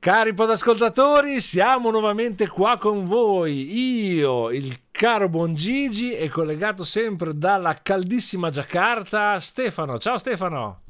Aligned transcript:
Cari 0.00 0.32
podascoltatori, 0.32 1.40
siamo 1.40 1.90
nuovamente 1.90 2.46
qua 2.46 2.78
con 2.78 3.04
voi. 3.04 4.14
Io, 4.14 4.48
il 4.52 4.82
caro 4.92 5.28
buon 5.28 5.54
Gigi 5.54 6.12
e 6.12 6.28
collegato 6.28 6.84
sempre 6.84 7.36
dalla 7.36 7.76
caldissima 7.82 8.48
Giacarta, 8.48 9.40
Stefano. 9.40 9.98
Ciao 9.98 10.16
Stefano. 10.16 10.82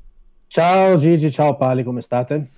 Ciao 0.46 0.98
Gigi, 0.98 1.30
ciao 1.30 1.56
Pali, 1.56 1.84
come 1.84 2.02
state? 2.02 2.48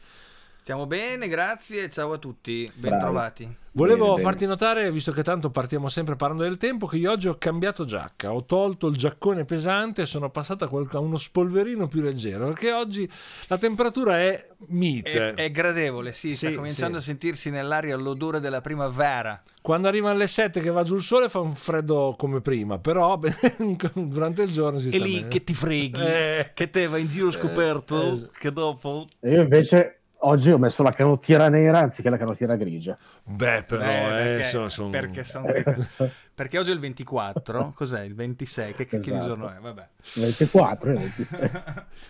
Stiamo 0.61 0.87
bene, 0.87 1.27
grazie. 1.27 1.88
Ciao 1.88 2.13
a 2.13 2.19
tutti, 2.19 2.71
bentrovati. 2.74 3.56
Volevo 3.72 4.11
bene, 4.11 4.22
farti 4.22 4.40
bene. 4.40 4.51
notare, 4.51 4.93
visto 4.93 5.11
che 5.11 5.22
tanto 5.22 5.49
partiamo 5.49 5.88
sempre 5.88 6.17
parlando 6.17 6.43
del 6.43 6.58
tempo, 6.58 6.87
che 6.87 6.99
io 6.99 7.11
oggi 7.11 7.29
ho 7.29 7.37
cambiato 7.38 7.87
giacca, 7.87 8.33
ho 8.33 8.44
tolto 8.44 8.88
il 8.88 8.97
giaccone 8.97 9.47
pesante 9.47 10.03
e 10.03 10.07
sono 10.07 10.29
passata 10.29 10.67
a 10.69 10.99
uno 10.99 11.17
spolverino 11.17 11.88
più 11.88 12.03
leggero, 12.03 12.49
perché 12.49 12.72
oggi 12.72 13.11
la 13.47 13.57
temperatura 13.57 14.19
è 14.19 14.49
mite. 14.67 15.31
È, 15.31 15.35
è 15.35 15.51
gradevole, 15.51 16.12
sì, 16.12 16.33
sì, 16.33 16.48
sta 16.48 16.55
cominciando 16.55 16.98
sì. 17.01 17.02
a 17.05 17.06
sentirsi 17.06 17.48
nell'aria 17.51 17.97
l'odore 17.97 18.39
della 18.39 18.61
primavera. 18.61 19.41
Quando 19.62 19.89
arriva 19.89 20.11
alle 20.11 20.27
7 20.27 20.61
che 20.61 20.70
va 20.70 20.83
giù 20.83 20.97
il 20.97 21.03
sole 21.03 21.31
fa 21.31 21.41
un 21.41 21.55
freddo 21.55 22.15
come 22.19 22.42
prima, 22.42 22.79
però 22.79 23.19
durante 23.95 24.42
il 24.42 24.51
giorno 24.51 24.79
si 24.79 24.91
sta 24.91 24.97
E 24.98 25.01
lì 25.01 25.15
bene. 25.15 25.29
che 25.29 25.42
ti 25.42 25.55
freghi, 25.55 26.01
eh, 26.01 26.51
che 26.53 26.69
te 26.69 26.87
vai 26.87 27.01
in 27.01 27.09
giro 27.09 27.31
scoperto, 27.31 28.12
eh, 28.12 28.29
che 28.39 28.53
dopo... 28.53 29.06
io 29.20 29.41
invece 29.41 30.00
Oggi 30.23 30.51
ho 30.51 30.59
messo 30.59 30.83
la 30.83 30.92
canottiera 30.92 31.48
nera 31.48 31.79
anziché 31.79 32.10
la 32.10 32.19
canottiera 32.19 32.56
grigia. 32.56 32.97
Beh, 33.24 33.65
però, 33.66 33.84
Beh, 33.84 34.09
perché, 34.09 34.38
eh, 34.41 34.45
sono, 34.45 34.69
sono... 34.69 34.88
Perché, 34.91 35.24
sono... 35.24 35.47
perché, 36.41 36.57
oggi 36.57 36.71
è 36.71 36.73
il 36.73 36.80
24, 36.80 37.73
cos'è? 37.77 38.03
Il 38.03 38.15
26? 38.15 38.73
Che, 38.73 38.89
esatto. 38.91 39.03
che 39.03 39.19
giorno 39.21 39.51
è? 39.51 39.59
Vabbè. 39.61 39.89
24 40.15 40.91
e 40.91 40.95
26. 40.95 41.51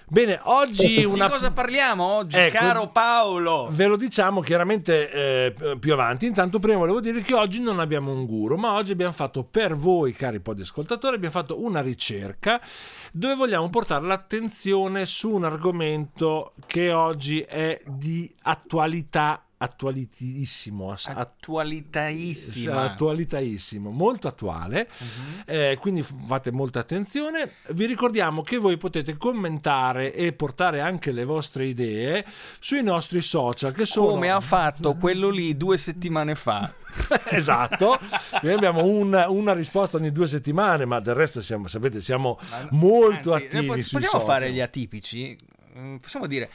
Bene, 0.06 0.38
oggi 0.44 1.02
una... 1.02 1.26
Di 1.26 1.32
cosa 1.32 1.50
parliamo 1.50 2.04
oggi, 2.04 2.36
ecco, 2.36 2.56
caro 2.56 2.88
Paolo? 2.90 3.66
Ve 3.72 3.86
lo 3.86 3.96
diciamo 3.96 4.40
chiaramente 4.40 5.10
eh, 5.10 5.76
più 5.80 5.92
avanti. 5.94 6.26
Intanto 6.26 6.60
prima 6.60 6.78
volevo 6.78 7.00
dire 7.00 7.22
che 7.22 7.34
oggi 7.34 7.60
non 7.60 7.80
abbiamo 7.80 8.12
un 8.12 8.24
guru, 8.24 8.54
ma 8.54 8.74
oggi 8.74 8.92
abbiamo 8.92 9.10
fatto 9.10 9.42
per 9.42 9.74
voi, 9.74 10.12
cari 10.12 10.38
podascoltatori, 10.38 11.16
abbiamo 11.16 11.34
fatto 11.34 11.60
una 11.60 11.80
ricerca 11.80 12.60
dove 13.10 13.34
vogliamo 13.34 13.68
portare 13.68 14.06
l'attenzione 14.06 15.06
su 15.06 15.28
un 15.32 15.42
argomento 15.42 16.52
che 16.66 16.92
oggi 16.92 17.40
è 17.40 17.80
di 17.84 18.32
attualità 18.42 19.44
attualitissimo 19.62 20.94
attualitaissimo 21.04 22.78
attualitaissimo 22.78 23.90
molto 23.90 24.26
attuale. 24.26 24.88
Uh-huh. 24.98 25.42
eh, 25.44 25.76
quindi 25.78 26.02
fate 26.02 26.50
molta 26.50 26.80
attenzione. 26.80 27.52
Vi 27.70 27.84
ricordiamo 27.84 28.42
che 28.42 28.56
voi 28.56 28.78
potete 28.78 29.18
commentare 29.18 30.14
e 30.14 30.32
portare 30.32 30.80
anche 30.80 31.12
le 31.12 31.24
vostre 31.24 31.66
idee 31.66 32.24
sui 32.58 32.82
nostri 32.82 33.20
social 33.20 33.72
che 33.72 33.84
sono 33.84 34.08
come 34.08 34.30
ha 34.30 34.40
fatto 34.40 34.94
quello 34.98 35.28
lì 35.28 35.56
due 35.56 35.76
settimane 35.76 36.34
fa. 36.34 36.72
Esatto. 37.32 37.98
Noi 38.42 38.52
abbiamo 38.52 38.84
una, 38.84 39.28
una, 39.28 39.52
risposta 39.52 39.96
ogni 39.96 40.10
due 40.10 40.26
settimane 40.26 40.84
ma 40.84 41.00
del 41.00 41.14
resto 41.14 41.40
siamo, 41.40 41.68
sapete 41.68 42.00
siamo 42.00 42.38
molto 42.70 43.34
Anzi, 43.34 43.56
attivi 43.56 43.86
possiamo 43.88 44.24
fare 44.24 44.50
gli 44.50 44.60
atipici? 44.60 45.36
Mm, 45.78 45.96
possiamo 45.96 46.26
dire 46.26 46.50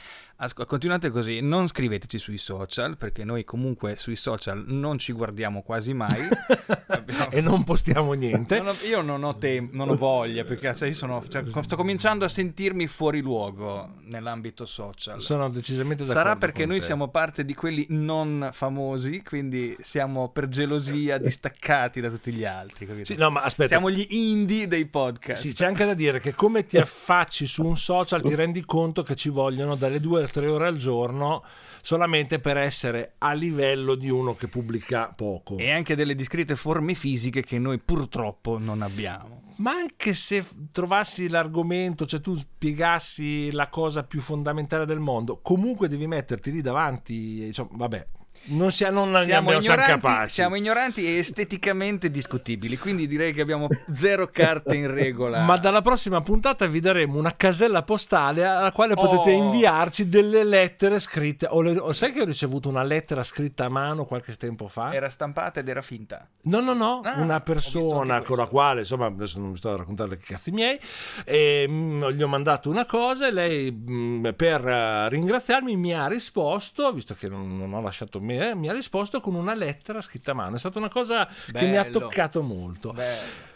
continuate 0.66 1.10
così, 1.10 1.40
non 1.40 1.66
scriveteci 1.66 2.18
sui 2.18 2.38
social 2.38 2.96
perché 2.96 3.24
noi 3.24 3.44
comunque 3.44 3.96
sui 3.96 4.16
social 4.16 4.64
non 4.66 4.98
ci 4.98 5.12
guardiamo 5.12 5.62
quasi 5.62 5.94
mai 5.94 6.28
Abbiamo... 6.88 7.30
e 7.30 7.40
non 7.40 7.64
postiamo 7.64 8.12
niente. 8.12 8.58
non 8.58 8.68
ho, 8.68 8.86
io 8.86 9.00
non 9.00 9.24
ho, 9.24 9.36
te- 9.36 9.66
non 9.72 9.88
ho 9.88 9.96
voglia 9.96 10.44
perché 10.44 10.74
cioè, 10.74 10.92
sono, 10.92 11.22
cioè, 11.26 11.42
sto 11.62 11.76
cominciando 11.76 12.24
a 12.24 12.28
sentirmi 12.28 12.86
fuori 12.86 13.20
luogo 13.20 13.94
nell'ambito 14.04 14.66
social. 14.66 15.20
Sono 15.20 15.48
decisamente 15.48 16.04
d'accordo. 16.04 16.22
Sarà 16.22 16.36
perché 16.36 16.66
noi 16.66 16.78
te. 16.78 16.84
siamo 16.84 17.08
parte 17.08 17.44
di 17.44 17.54
quelli 17.54 17.86
non 17.88 18.50
famosi, 18.52 19.22
quindi 19.22 19.76
siamo 19.80 20.28
per 20.28 20.48
gelosia 20.48 21.18
distaccati 21.18 22.00
da 22.00 22.10
tutti 22.10 22.32
gli 22.32 22.44
altri. 22.44 23.04
Sì, 23.04 23.16
no, 23.16 23.30
ma 23.30 23.42
aspetta. 23.42 23.68
Siamo 23.68 23.90
gli 23.90 24.06
indie 24.10 24.68
dei 24.68 24.86
podcast. 24.86 25.40
Sì, 25.40 25.54
c'è 25.54 25.66
anche 25.66 25.84
da 25.84 25.94
dire 25.94 26.20
che 26.20 26.34
come 26.34 26.64
ti 26.64 26.76
affacci 26.76 27.46
su 27.46 27.64
un 27.64 27.76
social 27.76 28.22
ti 28.22 28.34
rendi 28.34 28.64
conto 28.64 29.02
che 29.02 29.14
ci 29.14 29.28
vogliono 29.28 29.76
dalle 29.76 30.00
due 30.00 30.25
tre 30.28 30.46
ore 30.48 30.66
al 30.66 30.76
giorno 30.76 31.42
solamente 31.82 32.40
per 32.40 32.56
essere 32.56 33.14
a 33.18 33.32
livello 33.32 33.94
di 33.94 34.10
uno 34.10 34.34
che 34.34 34.48
pubblica 34.48 35.12
poco. 35.14 35.56
E 35.56 35.70
anche 35.70 35.94
delle 35.94 36.16
discrete 36.16 36.56
forme 36.56 36.94
fisiche 36.94 37.44
che 37.44 37.60
noi 37.60 37.78
purtroppo 37.78 38.58
non 38.58 38.82
abbiamo. 38.82 39.42
Ma 39.58 39.70
anche 39.70 40.12
se 40.12 40.44
trovassi 40.72 41.28
l'argomento, 41.28 42.04
cioè 42.04 42.20
tu 42.20 42.34
spiegassi 42.34 43.52
la 43.52 43.68
cosa 43.68 44.02
più 44.02 44.20
fondamentale 44.20 44.84
del 44.84 44.98
mondo, 44.98 45.40
comunque 45.40 45.88
devi 45.88 46.06
metterti 46.06 46.50
lì 46.50 46.60
davanti, 46.60 47.52
cioè, 47.52 47.66
vabbè, 47.70 48.06
non, 48.46 48.70
sia, 48.70 48.90
non 48.90 49.12
siamo, 49.24 49.52
ignoranti, 49.52 50.28
siamo 50.28 50.54
ignoranti 50.56 51.04
e 51.04 51.18
esteticamente 51.18 52.10
discutibili, 52.10 52.78
quindi 52.78 53.06
direi 53.06 53.32
che 53.32 53.40
abbiamo 53.40 53.68
zero 53.92 54.28
carte 54.28 54.76
in 54.76 54.92
regola. 54.92 55.40
Ma 55.40 55.56
dalla 55.56 55.82
prossima 55.82 56.20
puntata 56.20 56.66
vi 56.66 56.80
daremo 56.80 57.18
una 57.18 57.34
casella 57.34 57.82
postale 57.82 58.44
alla 58.44 58.72
quale 58.72 58.94
potete 58.94 59.34
oh. 59.34 59.44
inviarci 59.44 60.08
delle 60.08 60.44
lettere 60.44 61.00
scritte. 61.00 61.46
O, 61.50 61.60
le, 61.60 61.78
o 61.78 61.92
sai 61.92 62.12
che 62.12 62.20
ho 62.20 62.24
ricevuto 62.24 62.68
una 62.68 62.82
lettera 62.82 63.22
scritta 63.24 63.64
a 63.64 63.68
mano 63.68 64.04
qualche 64.04 64.34
tempo 64.36 64.68
fa? 64.68 64.92
Era 64.94 65.10
stampata 65.10 65.60
ed 65.60 65.68
era 65.68 65.82
finta. 65.82 66.28
No, 66.42 66.60
no, 66.60 66.72
no, 66.72 67.00
ah, 67.04 67.20
una 67.20 67.40
persona 67.40 68.22
con 68.22 68.36
la 68.36 68.46
quale, 68.46 68.80
insomma, 68.80 69.06
adesso 69.06 69.38
non 69.38 69.50
mi 69.50 69.56
sto 69.56 69.72
a 69.72 69.76
raccontare 69.76 70.10
le 70.10 70.18
cazzi 70.18 70.50
miei, 70.52 70.78
e, 71.24 71.66
mh, 71.68 71.72
mm, 71.72 72.04
gli 72.10 72.22
ho 72.22 72.28
mandato 72.28 72.70
una 72.70 72.86
cosa 72.86 73.26
e 73.26 73.32
lei 73.32 73.70
mh, 73.72 73.92
mm, 73.92 74.26
per 74.36 74.64
uh, 74.64 75.08
ringraziarmi 75.08 75.76
mi 75.76 75.94
ha 75.94 76.06
risposto, 76.06 76.92
visto 76.92 77.14
che 77.14 77.28
non, 77.28 77.56
non 77.56 77.72
ho 77.72 77.80
lasciato 77.80 78.20
me 78.20 78.35
eh, 78.36 78.54
mi 78.54 78.68
ha 78.68 78.72
risposto 78.72 79.20
con 79.20 79.34
una 79.34 79.54
lettera 79.54 80.00
scritta 80.00 80.32
a 80.32 80.34
mano. 80.34 80.56
È 80.56 80.58
stata 80.58 80.78
una 80.78 80.88
cosa 80.88 81.28
Bello. 81.46 81.58
che 81.58 81.70
mi 81.70 81.76
ha 81.76 81.84
toccato 81.84 82.42
molto. 82.42 82.92
Bello. 82.92 83.54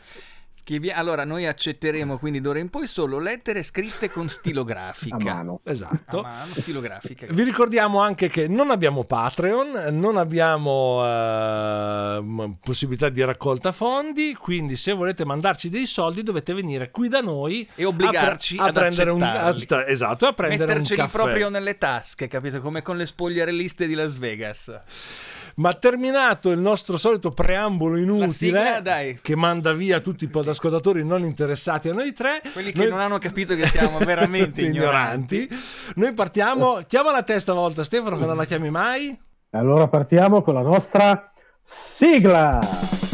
Allora, 0.92 1.24
noi 1.24 1.46
accetteremo 1.46 2.18
quindi 2.18 2.40
d'ora 2.40 2.58
in 2.58 2.70
poi 2.70 2.86
solo 2.86 3.18
lettere 3.18 3.62
scritte 3.62 4.10
con 4.10 4.28
stilografica. 4.28 5.16
A 5.16 5.18
mano. 5.18 5.60
Esatto. 5.64 6.20
A 6.20 6.22
mano, 6.22 6.54
stilografica. 6.54 7.26
Vi 7.28 7.42
ricordiamo 7.42 8.00
anche 8.00 8.28
che 8.28 8.46
non 8.46 8.70
abbiamo 8.70 9.04
Patreon, 9.04 9.88
non 9.90 10.16
abbiamo 10.16 11.02
uh, 11.02 12.56
possibilità 12.62 13.08
di 13.08 13.24
raccolta 13.24 13.72
fondi, 13.72 14.34
quindi 14.34 14.76
se 14.76 14.92
volete 14.92 15.24
mandarci 15.24 15.68
dei 15.68 15.86
soldi 15.86 16.22
dovete 16.22 16.54
venire 16.54 16.90
qui 16.90 17.08
da 17.08 17.20
noi 17.20 17.68
e 17.74 17.84
obbligarci 17.84 18.56
a, 18.58 18.64
pre- 18.64 18.68
a 18.68 18.72
prendere 18.72 19.10
un 19.10 19.22
a, 19.22 19.54
esatto, 19.86 20.26
a 20.26 20.32
prendere 20.32 20.66
Metterceli 20.66 21.00
un 21.00 21.06
caffè. 21.06 21.22
proprio 21.22 21.48
nelle 21.48 21.78
tasche, 21.78 22.28
capito? 22.28 22.60
Come 22.60 22.82
con 22.82 22.96
le 22.96 23.06
spogliarelliste 23.06 23.86
di 23.86 23.94
Las 23.94 24.18
Vegas. 24.18 24.80
Ma 25.56 25.72
terminato 25.74 26.50
il 26.50 26.58
nostro 26.58 26.96
solito 26.96 27.30
preambolo 27.30 27.96
inutile 27.96 28.30
sigla, 28.30 28.82
che 29.20 29.36
manda 29.36 29.72
via 29.72 30.00
tutti 30.00 30.24
i 30.24 30.28
podascoltatori 30.28 31.04
non 31.04 31.24
interessati 31.24 31.88
a 31.88 31.92
noi 31.92 32.12
tre, 32.12 32.40
quelli 32.52 32.72
che 32.72 32.78
noi... 32.78 32.90
non 32.90 33.00
hanno 33.00 33.18
capito 33.18 33.54
che 33.54 33.66
siamo 33.66 33.98
veramente 33.98 34.62
ignoranti. 34.66 35.48
Noi 35.96 36.12
partiamo, 36.12 36.82
chiama 36.86 37.12
la 37.12 37.22
testa 37.22 37.52
a 37.52 37.54
volta 37.54 37.84
Stefano 37.84 38.16
che 38.16 38.26
non 38.26 38.36
la 38.36 38.44
chiami 38.44 38.70
mai. 38.70 39.18
Allora 39.50 39.88
partiamo 39.88 40.42
con 40.42 40.54
la 40.54 40.62
nostra 40.62 41.32
sigla. 41.62 43.09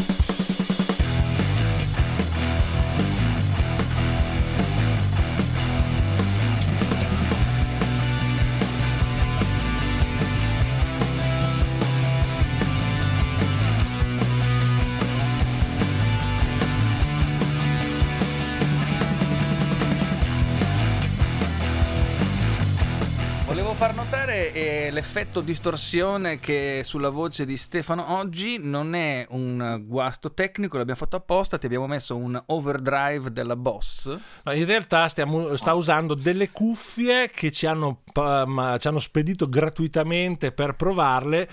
L'effetto 25.17 25.41
distorsione 25.41 26.39
che 26.39 26.81
sulla 26.83 27.09
voce 27.09 27.43
di 27.43 27.57
Stefano 27.57 28.13
oggi 28.13 28.59
non 28.59 28.93
è 28.93 29.25
un 29.31 29.81
guasto 29.87 30.31
tecnico, 30.31 30.77
l'abbiamo 30.77 30.99
fatto 30.99 31.15
apposta, 31.15 31.57
ti 31.57 31.65
abbiamo 31.65 31.87
messo 31.87 32.15
un 32.15 32.39
overdrive 32.45 33.31
della 33.31 33.55
Boss. 33.55 34.15
No, 34.43 34.53
in 34.53 34.65
realtà 34.65 35.07
stiamo, 35.07 35.55
sta 35.55 35.73
usando 35.73 36.13
delle 36.13 36.51
cuffie 36.51 37.31
che 37.33 37.49
ci 37.49 37.65
hanno, 37.65 38.03
um, 38.13 38.77
ci 38.77 38.87
hanno, 38.87 38.99
spedito 38.99 39.49
gratuitamente 39.49 40.51
per 40.51 40.75
provarle. 40.75 41.49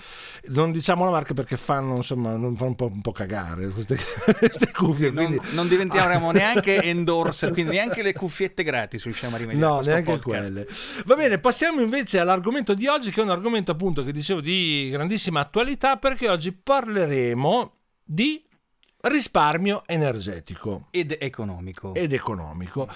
Non 0.49 0.71
diciamo 0.71 1.03
la 1.03 1.09
marca 1.09 1.33
perché 1.33 1.57
fanno, 1.57 1.95
insomma, 1.95 2.33
fanno 2.33 2.47
un, 2.47 2.75
po', 2.75 2.85
un 2.85 3.01
po' 3.01 3.11
cagare 3.13 3.69
queste, 3.69 3.97
queste 4.37 4.71
cuffie. 4.73 5.09
Non, 5.09 5.25
quindi... 5.25 5.47
non 5.53 5.67
diventiamo 5.67 6.29
neanche 6.29 6.83
endorser, 6.83 7.51
quindi 7.51 7.71
neanche 7.71 8.03
le 8.03 8.13
cuffiette 8.13 8.61
gratis 8.61 9.03
riusciamo 9.05 9.37
a 9.37 9.39
rimediare. 9.39 9.73
No, 9.73 9.79
neanche 9.79 10.11
podcast. 10.19 10.51
quelle. 10.51 10.67
Va 11.05 11.15
bene, 11.15 11.39
passiamo 11.39 11.81
invece 11.81 12.19
all'argomento 12.19 12.75
di 12.75 12.85
oggi 12.85 13.09
che 13.09 13.21
è 13.21 13.23
un 13.23 13.31
argomento 13.31 13.53
appunto 13.71 14.03
che 14.03 14.11
dicevo 14.11 14.41
di 14.41 14.89
grandissima 14.91 15.39
attualità 15.41 15.97
perché 15.97 16.29
oggi 16.29 16.51
parleremo 16.51 17.73
di 18.03 18.43
risparmio 19.07 19.83
energetico 19.85 20.87
ed 20.89 21.15
economico. 21.19 21.93
ed 21.93 22.11
economico. 22.11 22.87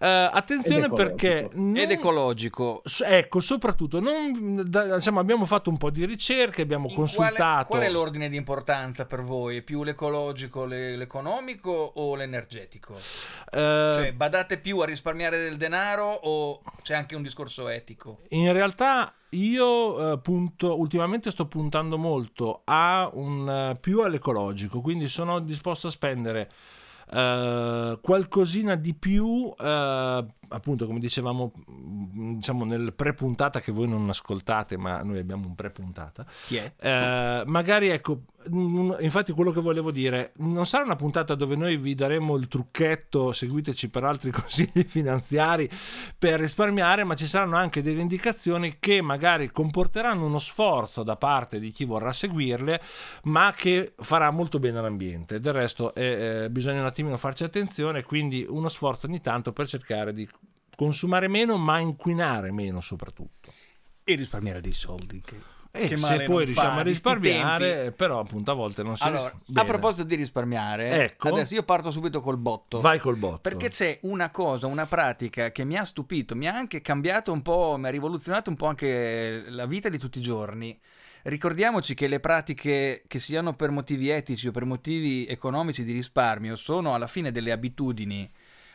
Eh, 0.00 0.08
attenzione 0.32 0.86
Ed 0.86 0.92
perché 0.92 1.48
non- 1.52 1.76
Ed 1.76 1.92
ecologico. 1.92 2.82
ecco, 3.04 3.38
soprattutto 3.38 4.00
non, 4.00 4.64
da- 4.66 4.96
diciamo, 4.96 5.20
abbiamo 5.20 5.44
fatto 5.44 5.70
un 5.70 5.76
po' 5.76 5.90
di 5.90 6.04
ricerche, 6.04 6.62
abbiamo 6.62 6.88
In 6.88 6.96
consultato 6.96 7.36
Qual 7.36 7.62
è, 7.64 7.66
qual 7.66 7.82
è 7.82 7.88
l'ordine 7.90 8.28
di 8.28 8.36
importanza 8.36 9.06
per 9.06 9.22
voi? 9.22 9.62
Più 9.62 9.84
l'ecologico, 9.84 10.64
le- 10.64 10.96
l'economico 10.96 11.70
o 11.70 12.16
l'energetico? 12.16 12.96
eh, 12.96 13.92
Cioè, 13.94 14.12
badate 14.14 14.58
più 14.58 14.80
a 14.80 14.84
risparmiare 14.84 15.38
del 15.40 15.56
denaro 15.58 16.10
o 16.10 16.60
c'è 16.82 16.94
anche 16.96 17.14
un 17.14 17.22
discorso 17.22 17.68
etico? 17.68 18.18
In 18.30 18.52
realtà 18.52 19.14
io 19.32 20.12
eh, 20.12 20.18
punto, 20.18 20.78
ultimamente 20.78 21.30
sto 21.30 21.46
puntando 21.46 21.98
molto 21.98 22.62
un 23.14 23.48
eh, 23.48 23.78
più 23.80 24.00
all'ecologico, 24.02 24.80
quindi 24.80 25.08
sono 25.08 25.40
disposto 25.40 25.86
a 25.86 25.90
spendere 25.90 26.50
eh, 27.12 27.98
qualcosina 28.00 28.74
di 28.74 28.94
più, 28.94 29.52
eh, 29.58 30.26
appunto 30.48 30.86
come 30.86 30.98
dicevamo 30.98 31.52
mh, 31.66 32.34
diciamo 32.34 32.64
nel 32.64 32.92
pre-puntata 32.94 33.60
che 33.60 33.72
voi 33.72 33.88
non 33.88 34.08
ascoltate, 34.08 34.76
ma 34.76 35.02
noi 35.02 35.18
abbiamo 35.18 35.46
un 35.46 35.54
pre-puntata. 35.54 36.24
Chi 36.46 36.56
è? 36.56 36.72
Eh, 36.78 37.42
magari 37.46 37.88
ecco, 37.88 38.22
mm, 38.50 38.92
infatti 39.00 39.32
quello 39.32 39.50
che 39.50 39.60
volevo 39.60 39.90
dire, 39.90 40.32
non 40.38 40.66
sarà 40.66 40.84
una 40.84 40.96
puntata 40.96 41.34
dove 41.34 41.56
noi 41.56 41.76
vi 41.76 41.94
daremo 41.94 42.36
il 42.36 42.48
trucchetto, 42.48 43.32
seguiteci 43.32 43.88
per 43.90 44.04
altri 44.04 44.30
consigli 44.32 44.84
finanziari 44.86 45.68
per 46.18 46.40
risparmiare, 46.40 47.04
ma 47.04 47.14
ci 47.14 47.26
saranno 47.26 47.56
anche 47.56 47.82
delle 47.82 48.00
indicazioni 48.00 48.76
che 48.78 49.02
magari 49.02 49.50
comporteranno 49.50 50.24
uno 50.24 50.38
sforzo 50.38 51.02
da 51.02 51.16
parte 51.16 51.58
di 51.58 51.70
chi 51.70 51.84
vorrà 51.84 52.12
seguirle, 52.12 52.80
ma 53.24 53.52
che 53.54 53.92
farà 53.96 54.30
molto 54.30 54.58
bene 54.58 54.78
all'ambiente. 54.78 55.40
Del 55.40 55.52
resto 55.52 55.94
eh, 55.94 56.44
eh, 56.44 56.50
bisogna 56.50 56.80
un 56.80 56.86
attimino 57.02 57.16
farci 57.16 57.44
attenzione, 57.44 58.02
quindi 58.02 58.46
uno 58.48 58.68
sforzo 58.68 59.06
ogni 59.06 59.20
tanto 59.20 59.52
per 59.52 59.66
cercare 59.66 60.12
di 60.12 60.28
consumare 60.76 61.28
meno, 61.28 61.56
ma 61.58 61.78
inquinare 61.80 62.52
meno 62.52 62.80
soprattutto. 62.80 63.52
E 64.04 64.14
risparmiare 64.14 64.60
dei 64.60 64.72
soldi. 64.72 65.20
Che, 65.20 65.50
E 65.74 65.88
che 65.88 65.96
se 65.96 66.24
poi 66.24 66.44
riusciamo 66.44 66.80
a 66.80 66.82
risparmiare, 66.82 67.92
però 67.92 68.20
appunto 68.20 68.50
a 68.50 68.54
volte 68.54 68.82
non 68.82 68.96
si 68.96 69.04
Allora, 69.04 69.32
ris- 69.46 69.56
a 69.56 69.64
proposito 69.64 70.02
di 70.04 70.16
risparmiare, 70.16 71.04
Ecco. 71.04 71.28
adesso 71.28 71.54
io 71.54 71.62
parto 71.62 71.90
subito 71.90 72.20
col 72.20 72.36
botto. 72.36 72.80
vai 72.80 72.98
col 72.98 73.16
botto. 73.16 73.38
Perché 73.38 73.68
c'è 73.70 73.98
una 74.02 74.30
cosa, 74.30 74.66
una 74.66 74.86
pratica 74.86 75.50
che 75.50 75.64
mi 75.64 75.76
ha 75.76 75.84
stupito, 75.84 76.34
mi 76.34 76.46
ha 76.46 76.54
anche 76.54 76.80
cambiato 76.82 77.32
un 77.32 77.42
po', 77.42 77.76
mi 77.78 77.86
ha 77.86 77.90
rivoluzionato 77.90 78.50
un 78.50 78.56
po' 78.56 78.66
anche 78.66 79.44
la 79.48 79.66
vita 79.66 79.88
di 79.88 79.98
tutti 79.98 80.18
i 80.18 80.22
giorni. 80.22 80.78
Ricordiamoci 81.24 81.94
che 81.94 82.08
le 82.08 82.18
pratiche, 82.18 83.04
che 83.06 83.18
siano 83.20 83.54
per 83.54 83.70
motivi 83.70 84.08
etici 84.08 84.48
o 84.48 84.50
per 84.50 84.64
motivi 84.64 85.24
economici 85.26 85.84
di 85.84 85.92
risparmio, 85.92 86.56
sono 86.56 86.94
alla 86.94 87.06
fine 87.06 87.30
delle 87.30 87.52
abitudini. 87.52 88.28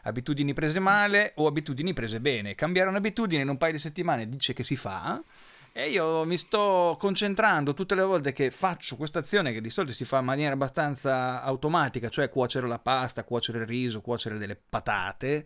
Abitudini 0.04 0.54
prese 0.54 0.80
male 0.80 1.34
o 1.36 1.48
abitudini 1.48 1.92
prese 1.92 2.22
bene. 2.22 2.56
Cambiare 2.56 2.90
un'abitudine 2.90 3.42
in 3.42 3.50
un 3.50 3.58
paio 3.58 3.74
di 3.74 3.80
settimane 3.80 4.30
dice 4.30 4.54
che 4.54 4.64
si 4.64 4.78
fa. 4.78 5.22
E 5.74 5.90
io 5.90 6.24
mi 6.24 6.38
sto 6.38 6.96
concentrando 6.98 7.74
tutte 7.74 7.94
le 7.96 8.02
volte 8.02 8.32
che 8.32 8.50
faccio 8.50 8.96
questa 8.96 9.20
azione, 9.20 9.52
che 9.52 9.60
di 9.60 9.70
solito 9.70 9.94
si 9.94 10.06
fa 10.06 10.20
in 10.20 10.26
maniera 10.26 10.54
abbastanza 10.54 11.44
automatica, 11.44 12.08
cioè 12.08 12.30
cuocere 12.30 12.66
la 12.66 12.80
pasta, 12.80 13.26
cuocere 13.26 13.60
il 13.60 13.66
riso, 13.68 14.00
cuocere 14.00 14.38
delle 14.38 14.56
patate. 14.56 15.46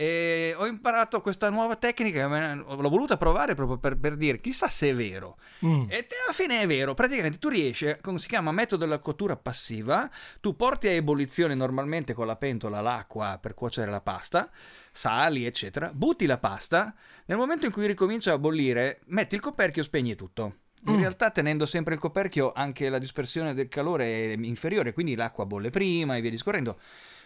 E 0.00 0.54
ho 0.56 0.64
imparato 0.64 1.20
questa 1.20 1.50
nuova 1.50 1.74
tecnica, 1.74 2.28
l'ho 2.54 2.88
voluta 2.88 3.16
provare 3.16 3.56
proprio 3.56 3.78
per, 3.78 3.98
per 3.98 4.14
dire 4.14 4.38
chissà 4.40 4.68
se 4.68 4.90
è 4.90 4.94
vero. 4.94 5.38
Mm. 5.66 5.86
E 5.88 6.06
alla 6.22 6.32
fine 6.32 6.60
è 6.60 6.68
vero, 6.68 6.94
praticamente 6.94 7.38
tu 7.38 7.48
riesci, 7.48 7.96
come 8.00 8.20
si 8.20 8.28
chiama 8.28 8.52
metodo 8.52 8.84
della 8.84 9.00
cottura 9.00 9.34
passiva, 9.34 10.08
tu 10.38 10.54
porti 10.54 10.86
a 10.86 10.92
ebollizione 10.92 11.56
normalmente 11.56 12.14
con 12.14 12.28
la 12.28 12.36
pentola 12.36 12.80
l'acqua 12.80 13.40
per 13.42 13.54
cuocere 13.54 13.90
la 13.90 14.00
pasta, 14.00 14.48
sali 14.92 15.44
eccetera, 15.46 15.90
butti 15.92 16.26
la 16.26 16.38
pasta, 16.38 16.94
nel 17.24 17.36
momento 17.36 17.66
in 17.66 17.72
cui 17.72 17.88
ricomincia 17.88 18.32
a 18.32 18.38
bollire 18.38 19.00
metti 19.06 19.34
il 19.34 19.40
coperchio 19.40 19.82
e 19.82 19.84
spegni 19.84 20.14
tutto. 20.14 20.58
In 20.86 20.94
Mm. 20.94 21.00
realtà 21.00 21.32
tenendo 21.32 21.66
sempre 21.66 21.94
il 21.94 22.00
coperchio 22.00 22.52
anche 22.52 22.88
la 22.88 22.98
dispersione 22.98 23.52
del 23.52 23.66
calore 23.66 24.04
è 24.04 24.36
inferiore, 24.38 24.92
quindi 24.92 25.16
l'acqua 25.16 25.44
bolle 25.44 25.70
prima 25.70 26.14
e 26.14 26.20
via 26.20 26.30
discorrendo. 26.30 26.78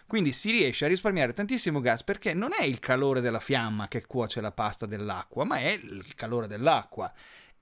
Quindi 0.07 0.33
si 0.33 0.51
riesce 0.51 0.85
a 0.85 0.89
risparmiare 0.89 1.33
tantissimo 1.33 1.81
gas 1.81 2.03
perché 2.03 2.35
non 2.35 2.51
è 2.59 2.65
il 2.65 2.79
calore 2.79 3.21
della 3.21 3.41
fiamma 3.41 3.89
che 3.89 4.07
cuoce 4.07 4.41
la 4.41 4.53
pasta 4.53 4.87
dell'acqua, 4.87 5.45
ma 5.45 5.57
è 5.59 5.71
il 5.71 6.15
calore 6.15 6.47
dell'acqua. 6.47 7.13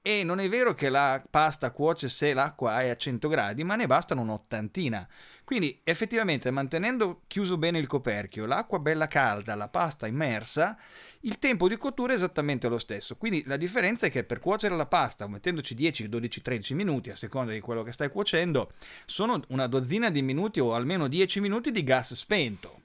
E 0.02 0.24
non 0.24 0.40
è 0.40 0.48
vero 0.48 0.74
che 0.74 0.88
la 0.88 1.22
pasta 1.28 1.70
cuoce 1.70 2.08
se 2.08 2.32
l'acqua 2.32 2.80
è 2.80 2.88
a 2.88 2.96
100 2.96 3.28
gradi, 3.28 3.64
ma 3.64 3.76
ne 3.76 3.86
bastano 3.86 4.22
un'ottantina. 4.22 5.06
Quindi 5.50 5.80
effettivamente 5.82 6.48
mantenendo 6.52 7.22
chiuso 7.26 7.58
bene 7.58 7.80
il 7.80 7.88
coperchio, 7.88 8.46
l'acqua 8.46 8.78
bella 8.78 9.08
calda, 9.08 9.56
la 9.56 9.66
pasta 9.66 10.06
immersa, 10.06 10.78
il 11.22 11.40
tempo 11.40 11.66
di 11.66 11.76
cottura 11.76 12.12
è 12.12 12.14
esattamente 12.14 12.68
lo 12.68 12.78
stesso. 12.78 13.16
Quindi 13.16 13.42
la 13.46 13.56
differenza 13.56 14.06
è 14.06 14.12
che 14.12 14.22
per 14.22 14.38
cuocere 14.38 14.76
la 14.76 14.86
pasta, 14.86 15.26
mettendoci 15.26 15.74
10, 15.74 16.08
12, 16.08 16.40
13 16.40 16.74
minuti 16.74 17.10
a 17.10 17.16
seconda 17.16 17.50
di 17.50 17.58
quello 17.58 17.82
che 17.82 17.90
stai 17.90 18.10
cuocendo, 18.10 18.70
sono 19.06 19.42
una 19.48 19.66
dozzina 19.66 20.08
di 20.08 20.22
minuti 20.22 20.60
o 20.60 20.72
almeno 20.72 21.08
10 21.08 21.40
minuti 21.40 21.72
di 21.72 21.82
gas 21.82 22.14
spento. 22.14 22.82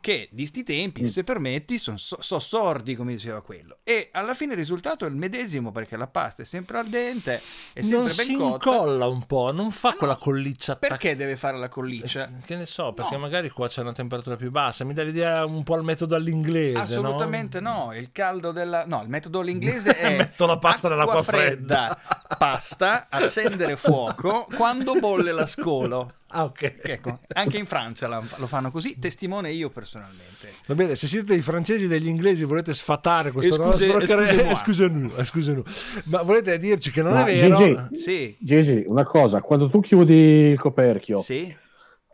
Che 0.00 0.28
di 0.32 0.46
sti 0.46 0.62
tempi, 0.62 1.04
se 1.06 1.24
permetti, 1.24 1.76
sono 1.76 1.96
so, 1.98 2.38
sordi, 2.38 2.96
come 2.96 3.12
diceva 3.12 3.42
quello. 3.42 3.78
E 3.84 4.08
alla 4.12 4.32
fine 4.34 4.52
il 4.52 4.58
risultato 4.58 5.04
è 5.04 5.08
il 5.08 5.14
medesimo 5.14 5.72
perché 5.72 5.96
la 5.96 6.06
pasta 6.06 6.42
è 6.42 6.44
sempre 6.46 6.78
al 6.78 6.88
dente, 6.88 7.40
è 7.72 7.82
sempre 7.82 7.96
non 7.96 8.04
ben 8.06 8.14
si 8.14 8.34
cotta. 8.34 8.70
incolla 8.70 9.06
un 9.06 9.26
po', 9.26 9.50
non 9.52 9.70
fa 9.70 9.90
no. 9.90 9.96
quella 9.96 10.16
colliccia. 10.16 10.76
Perché 10.76 11.16
deve 11.16 11.36
fare 11.36 11.58
la 11.58 11.68
colliccia? 11.68 12.28
Eh, 12.28 12.44
Che 12.44 12.56
ne 12.56 12.66
so, 12.66 12.92
perché 12.92 13.14
No. 13.16 13.20
magari 13.20 13.50
cuoce 13.50 13.80
a 13.80 13.82
una 13.82 13.92
temperatura 13.92 14.36
più 14.36 14.50
bassa. 14.50 14.84
Mi 14.84 14.94
dà 14.94 15.02
l'idea 15.02 15.44
un 15.44 15.62
po' 15.62 15.74
al 15.74 15.84
metodo 15.84 16.14
all'inglese. 16.16 16.78
Assolutamente 16.78 17.60
no? 17.60 17.92
il 17.94 18.10
caldo 18.12 18.52
della... 18.52 18.84
No, 18.86 19.02
il 19.02 19.08
metodo 19.08 19.40
all'inglese 19.40 19.96
è... 19.98 20.16
Metto 20.16 20.46
la 20.46 20.58
pasta 20.58 20.88
acqua 20.88 21.04
nell'acqua 21.04 21.22
fredda. 21.22 21.98
pasta, 22.38 23.06
accendere 23.10 23.76
fuoco 23.76 24.46
quando 24.54 24.94
bolle 24.94 25.32
la 25.32 25.46
scolo. 25.46 26.12
Ah, 26.32 26.44
ok. 26.44 26.76
Ecco, 26.82 27.20
anche 27.34 27.58
in 27.58 27.66
Francia 27.66 28.06
lo 28.06 28.46
fanno 28.46 28.70
così, 28.70 28.98
testimone 28.98 29.50
io 29.52 29.68
personalmente. 29.70 30.52
Va 30.66 30.74
bene, 30.74 30.94
se 30.94 31.06
siete 31.06 31.26
dei 31.32 31.42
francesi 31.42 31.86
e 31.86 31.88
degli 31.88 32.06
inglesi 32.06 32.44
volete 32.44 32.72
sfatare 32.72 33.32
questo 33.32 33.54
Excuse- 33.56 33.88
nostro 33.88 35.24
scusami. 35.24 35.62
Ma 36.04 36.22
volete 36.22 36.58
dirci 36.58 36.90
che 36.90 37.02
non 37.02 37.12
Ma, 37.12 37.24
è 37.24 37.34
vero? 37.34 37.56
Gigi, 37.56 38.02
Sì, 38.02 38.36
Gigi, 38.38 38.84
una 38.86 39.04
cosa, 39.04 39.40
quando 39.40 39.68
tu 39.68 39.80
chiudi 39.80 40.14
il 40.14 40.58
coperchio, 40.58 41.20
sì. 41.20 41.54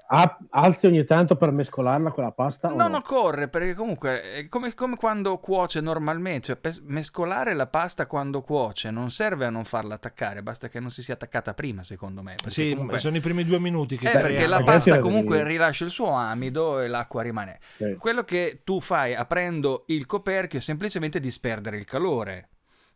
A- 0.09 0.39
alzi 0.51 0.87
ogni 0.87 1.05
tanto 1.05 1.37
per 1.37 1.51
mescolarla 1.51 2.11
con 2.11 2.25
la 2.25 2.33
pasta? 2.33 2.69
Non 2.69 2.93
no? 2.93 2.97
occorre 2.99 3.49
perché 3.49 3.75
comunque 3.75 4.23
è 4.33 4.49
come, 4.49 4.75
come 4.75 4.97
quando 4.97 5.39
cuoce 5.39 5.81
normalmente, 5.81 6.59
cioè 6.61 6.75
mescolare 6.85 7.55
la 7.55 7.67
pasta 7.67 8.07
quando 8.07 8.43
cuoce 8.43 8.91
non 8.91 9.11
serve 9.11 9.47
a 9.47 9.51
non 9.51 9.65
farla 9.65 9.95
attaccare, 9.95 10.43
basta 10.43 10.69
che 10.69 10.81
non 10.81 10.91
si 10.91 11.03
sia 11.03 11.15
attaccata 11.15 11.55
prima 11.55 11.83
secondo 11.83 12.23
me. 12.23 12.35
Sì, 12.47 12.71
comunque- 12.71 12.99
sono 12.99 13.17
i 13.17 13.21
primi 13.21 13.45
due 13.45 13.59
minuti 13.59 13.97
che 13.97 14.09
Eh, 14.09 14.13
perché 14.13 14.47
la 14.47 14.63
pasta 14.63 14.95
la 14.97 14.99
comunque 15.01 15.43
rilascia 15.45 15.85
il 15.85 15.91
suo 15.91 16.11
amido 16.11 16.81
e 16.81 16.89
l'acqua 16.89 17.23
rimane. 17.23 17.59
Sì. 17.77 17.97
Quello 17.99 18.25
che 18.25 18.61
tu 18.65 18.81
fai 18.81 19.15
aprendo 19.15 19.85
il 19.89 20.07
coperchio 20.07 20.59
è 20.59 20.63
semplicemente 20.63 21.21
disperdere 21.21 21.77
il 21.77 21.85
calore. 21.85 22.49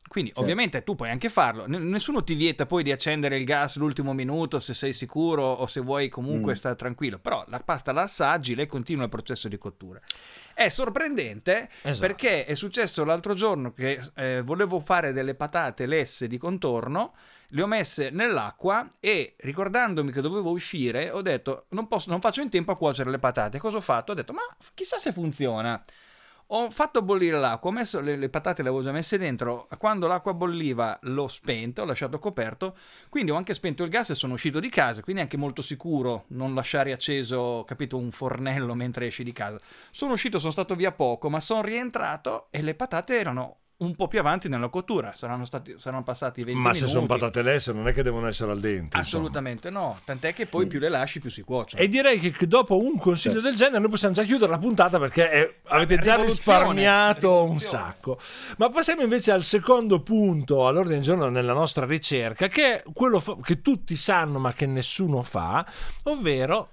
Quindi 0.09 0.33
ovviamente 0.37 0.83
tu 0.83 0.97
puoi 0.97 1.09
anche 1.09 1.29
farlo, 1.29 1.69
N- 1.69 1.89
nessuno 1.89 2.25
ti 2.25 2.35
vieta 2.35 2.67
poi 2.67 2.83
di 2.83 2.91
accendere 2.91 3.37
il 3.37 3.45
gas 3.45 3.77
l'ultimo 3.77 4.13
minuto 4.13 4.59
se 4.59 4.75
sei 4.75 4.93
sicuro 4.93 5.45
o 5.45 5.67
se 5.67 5.81
vuoi 5.81 6.09
comunque 6.09 6.53
Mm. 6.53 6.57
stare 6.57 6.75
tranquillo, 6.75 7.19
però 7.21 7.45
la 7.47 7.61
pasta 7.61 7.93
la 7.93 8.03
assaggi, 8.03 8.57
lei 8.57 8.67
continua 8.67 9.05
il 9.05 9.11
processo 9.11 9.47
di 9.47 9.57
cottura. 9.57 10.01
È 10.53 10.69
sorprendente 10.69 11.69
Esatto. 11.83 12.01
perché 12.07 12.45
è 12.45 12.55
successo 12.57 13.05
l'altro 13.05 13.35
giorno 13.35 13.73
che 13.73 14.01
eh, 14.17 14.43
volevo 14.43 14.81
fare 14.81 15.13
delle 15.13 15.37
patate 15.37 15.87
lesse 15.87 16.27
di 16.27 16.39
contorno, 16.39 17.15
le 17.53 17.63
ho 17.63 17.67
messe 17.67 18.11
nell'acqua 18.11 18.89
e 18.99 19.35
ricordandomi 19.39 20.11
che 20.11 20.21
dovevo 20.21 20.51
uscire 20.51 21.11
ho 21.11 21.23
detto 21.23 21.67
non, 21.71 21.87
posso, 21.87 22.11
non 22.11 22.21
faccio 22.21 22.41
in 22.43 22.49
tempo 22.51 22.73
a 22.73 22.77
cuocere 22.77 23.11
le 23.11 23.19
patate. 23.21 23.59
Cosa 23.61 23.77
ho 23.77 23.81
fatto? 23.81 24.11
Ho 24.11 24.15
detto 24.17 24.33
ma 24.33 24.43
chissà 24.75 24.99
se 24.99 25.13
funziona. 25.13 25.81
Ho 26.53 26.69
fatto 26.71 27.01
bollire 27.03 27.39
l'acqua, 27.39 27.71
ho 27.71 27.73
messo 27.73 28.01
le, 28.01 28.17
le 28.17 28.29
patate, 28.29 28.63
le 28.63 28.71
avevo 28.71 28.83
già 28.83 28.91
messe 28.91 29.17
dentro. 29.19 29.69
Quando 29.79 30.09
l'acqua 30.09 30.35
bolliva 30.35 30.99
l'ho 31.03 31.29
spento, 31.29 31.83
ho 31.83 31.85
lasciato 31.85 32.19
coperto. 32.19 32.77
Quindi 33.09 33.31
ho 33.31 33.37
anche 33.37 33.55
spento 33.55 33.85
il 33.85 33.89
gas 33.89 34.11
e 34.11 34.15
sono 34.17 34.33
uscito 34.33 34.59
di 34.59 34.69
casa. 34.69 35.01
Quindi 35.01 35.21
è 35.21 35.25
anche 35.27 35.37
molto 35.37 35.63
sicuro 35.63 36.25
non 36.29 36.53
lasciare 36.53 36.91
acceso, 36.91 37.63
capito, 37.69 37.97
un 37.99 38.11
fornello 38.11 38.75
mentre 38.75 39.07
esci 39.07 39.23
di 39.23 39.33
casa. 39.33 39.61
Sono 39.93 40.15
uscito, 40.15 40.41
sono 40.41 40.51
stato 40.51 40.75
via 40.75 40.91
poco, 40.91 41.31
ma 41.31 41.39
sono 41.39 41.63
rientrato 41.63 42.49
e 42.51 42.63
le 42.63 42.75
patate 42.75 43.17
erano 43.17 43.60
un 43.81 43.95
po' 43.95 44.09
più 44.09 44.19
avanti 44.19 44.49
nella 44.49 44.69
cottura. 44.69 45.13
Saranno, 45.15 45.45
stati, 45.45 45.75
saranno 45.79 46.03
passati 46.03 46.43
20 46.45 46.61
Ma 46.61 46.71
minuti. 46.71 46.81
se 46.87 46.87
sono 46.91 47.07
patate 47.07 47.43
lesse 47.43 47.73
non 47.73 47.89
è 47.89 47.93
che 47.95 48.03
devono 48.03 48.27
essere 48.27 48.51
al 48.51 48.61
dente. 48.61 48.99
insomma. 48.99 49.01
Assolutamente 49.01 49.71
no. 49.71 49.99
Tant'è 50.05 50.35
che 50.35 50.47
poi 50.47 50.67
più 50.67 50.79
le 50.79 50.89
lasci, 50.89 51.19
più 51.21 51.31
si 51.31 51.43
cuociono. 51.43 51.83
E 51.83 51.89
direi 51.89 52.19
che 52.19 52.47
dopo 52.47 52.79
un 52.79 52.99
consiglio 52.99 53.41
del 53.41 53.55
genere 53.55 53.79
noi 53.81 53.89
possiamo 53.91 54.15
già 54.15 54.23
chiudere 54.25 54.51
la 54.51 54.59
puntata 54.59 54.99
perché 54.99 55.31
è- 55.31 55.55
avete 55.69 55.99
già 55.99 56.17
risparmiato 56.17 57.45
un 57.45 57.59
sacco. 57.59 58.19
Ma 58.59 58.69
passiamo 58.69 59.03
invece 59.03 59.33
al 59.33 59.43
secondo 59.43 60.01
punto 60.03 60.67
all'ordine 60.67 60.97
del 60.97 61.05
giorno 61.05 61.29
nella 61.29 61.53
nostra 61.55 61.87
ricerca, 61.87 62.49
che 62.49 62.77
è 62.77 62.83
quello 62.93 63.23
che 63.43 63.61
tutti 63.63 63.97
sanno 63.97 64.39
ma 64.39 64.53
che 64.53 64.67
nessuno 64.67 65.23
fa, 65.23 65.65
ovvero 66.05 66.71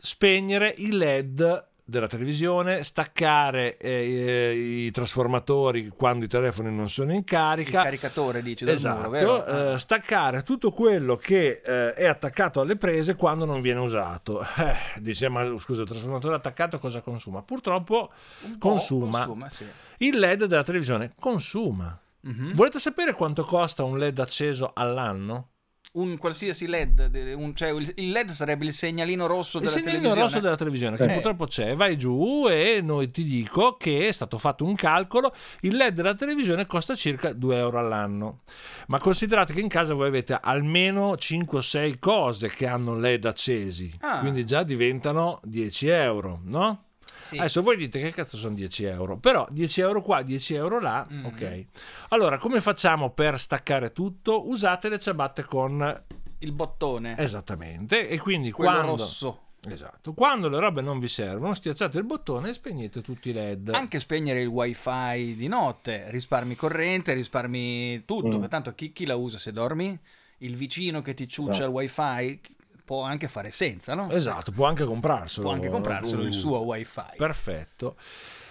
spegnere 0.00 0.72
i 0.76 0.92
LED 0.92 1.66
della 1.84 2.06
televisione, 2.06 2.82
staccare 2.82 3.76
eh, 3.76 4.52
i 4.54 4.90
trasformatori 4.90 5.88
quando 5.88 6.24
i 6.24 6.28
telefoni 6.28 6.74
non 6.74 6.88
sono 6.88 7.12
in 7.12 7.18
Il 7.18 7.24
carica. 7.24 7.82
caricatore 7.82 8.42
dice 8.42 8.70
Esatto, 8.70 9.10
muro, 9.10 9.72
eh, 9.74 9.78
staccare 9.78 10.42
tutto 10.42 10.70
quello 10.70 11.16
che 11.16 11.60
eh, 11.62 11.92
è 11.92 12.06
attaccato 12.06 12.60
alle 12.60 12.76
prese 12.76 13.14
quando 13.14 13.44
non 13.44 13.60
viene 13.60 13.80
usato. 13.80 14.42
Eh, 14.64 15.00
dice, 15.00 15.28
ma 15.28 15.44
scusa, 15.58 15.82
il 15.82 15.88
trasformatore 15.88 16.36
attaccato 16.36 16.78
cosa 16.78 17.00
consuma? 17.02 17.42
Purtroppo 17.42 18.10
consuma. 18.58 19.24
consuma, 19.24 19.48
sì. 19.50 19.66
il 19.98 20.18
LED 20.18 20.44
della 20.46 20.62
televisione 20.62 21.10
consuma. 21.18 21.98
Mhm. 22.20 22.54
Volete 22.54 22.78
sapere 22.78 23.12
quanto 23.12 23.42
costa 23.44 23.84
un 23.84 23.98
LED 23.98 24.18
acceso 24.20 24.70
all'anno? 24.74 25.48
Un 25.96 26.16
qualsiasi 26.18 26.66
LED, 26.66 27.34
un- 27.36 27.54
cioè 27.54 27.70
il 27.70 27.92
il 27.96 28.10
LED 28.10 28.30
sarebbe 28.30 28.64
il 28.64 28.72
segnalino 28.72 29.26
rosso 29.28 29.58
Il 29.58 29.64
della 29.64 29.76
segnalino 29.76 29.98
televisione. 30.00 30.22
rosso 30.26 30.40
della 30.40 30.56
televisione, 30.56 30.96
che 30.96 31.04
Eh. 31.04 31.12
purtroppo 31.12 31.46
c'è, 31.46 31.76
vai 31.76 31.96
giù 31.96 32.46
e 32.48 32.80
noi 32.82 33.12
ti 33.12 33.22
dico 33.22 33.76
che 33.76 34.08
è 34.08 34.10
stato 34.10 34.36
fatto 34.36 34.64
un 34.64 34.74
calcolo, 34.74 35.32
il 35.60 35.76
LED 35.76 35.94
della 35.94 36.14
televisione 36.16 36.66
costa 36.66 36.96
circa 36.96 37.32
2 37.32 37.56
euro 37.58 37.78
all'anno, 37.78 38.40
ma 38.88 38.98
considerate 38.98 39.52
che 39.52 39.60
in 39.60 39.68
casa 39.68 39.94
voi 39.94 40.08
avete 40.08 40.36
almeno 40.42 41.16
5 41.16 41.58
o 41.58 41.60
6 41.60 42.00
cose 42.00 42.48
che 42.48 42.66
hanno 42.66 42.96
LED 42.98 43.26
accesi, 43.26 43.92
Ah. 44.00 44.18
quindi 44.18 44.44
già 44.44 44.64
diventano 44.64 45.38
10 45.44 45.86
euro, 45.86 46.40
no? 46.42 46.86
Sì. 47.24 47.38
Adesso 47.38 47.62
voi 47.62 47.76
dite 47.78 47.98
che 48.00 48.10
cazzo 48.12 48.36
sono 48.36 48.54
10 48.54 48.84
euro, 48.84 49.16
però 49.18 49.46
10 49.50 49.80
euro 49.80 50.02
qua, 50.02 50.22
10 50.22 50.54
euro 50.54 50.78
là, 50.78 51.06
Mm. 51.10 51.24
ok. 51.24 51.64
Allora, 52.10 52.36
come 52.38 52.60
facciamo 52.60 53.10
per 53.10 53.40
staccare 53.40 53.92
tutto? 53.92 54.46
Usate 54.48 54.88
le 54.90 54.98
ciabatte 54.98 55.44
con... 55.44 56.02
il 56.40 56.52
bottone, 56.52 57.16
Esattamente, 57.16 58.08
e 58.08 58.18
quindi 58.18 58.50
quello 58.50 58.70
quando... 58.72 58.96
rosso. 58.96 59.38
Esatto. 59.66 60.12
Quando 60.12 60.50
le 60.50 60.58
robe 60.58 60.82
non 60.82 60.98
vi 60.98 61.08
servono, 61.08 61.54
schiacciate 61.54 61.96
il 61.96 62.04
bottone 62.04 62.50
e 62.50 62.52
spegnete 62.52 63.00
tutti 63.00 63.30
i 63.30 63.32
LED. 63.32 63.70
Anche 63.70 63.98
spegnere 63.98 64.42
il 64.42 64.48
wifi 64.48 65.34
di 65.36 65.48
notte, 65.48 66.10
risparmi 66.10 66.54
corrente, 66.54 67.14
risparmi 67.14 68.04
tutto, 68.04 68.36
Mm. 68.36 68.40
pertanto 68.40 68.74
chi, 68.74 68.92
chi 68.92 69.06
la 69.06 69.16
usa 69.16 69.38
se 69.38 69.52
dormi? 69.52 69.98
Il 70.38 70.56
vicino 70.56 71.00
che 71.00 71.14
ti 71.14 71.26
ciuccia 71.26 71.50
Esatto. 71.52 71.64
il 71.68 71.74
wifi 71.74 72.40
può 72.84 73.02
anche 73.02 73.28
fare 73.28 73.50
senza, 73.50 73.94
no? 73.94 74.10
Esatto, 74.10 74.52
può 74.52 74.66
anche 74.66 74.84
comprarselo. 74.84 75.46
Può 75.46 75.54
anche 75.54 75.68
comprarselo 75.70 76.22
il 76.22 76.28
Uh, 76.28 76.32
suo 76.32 76.58
wifi. 76.60 77.00
Perfetto. 77.16 77.96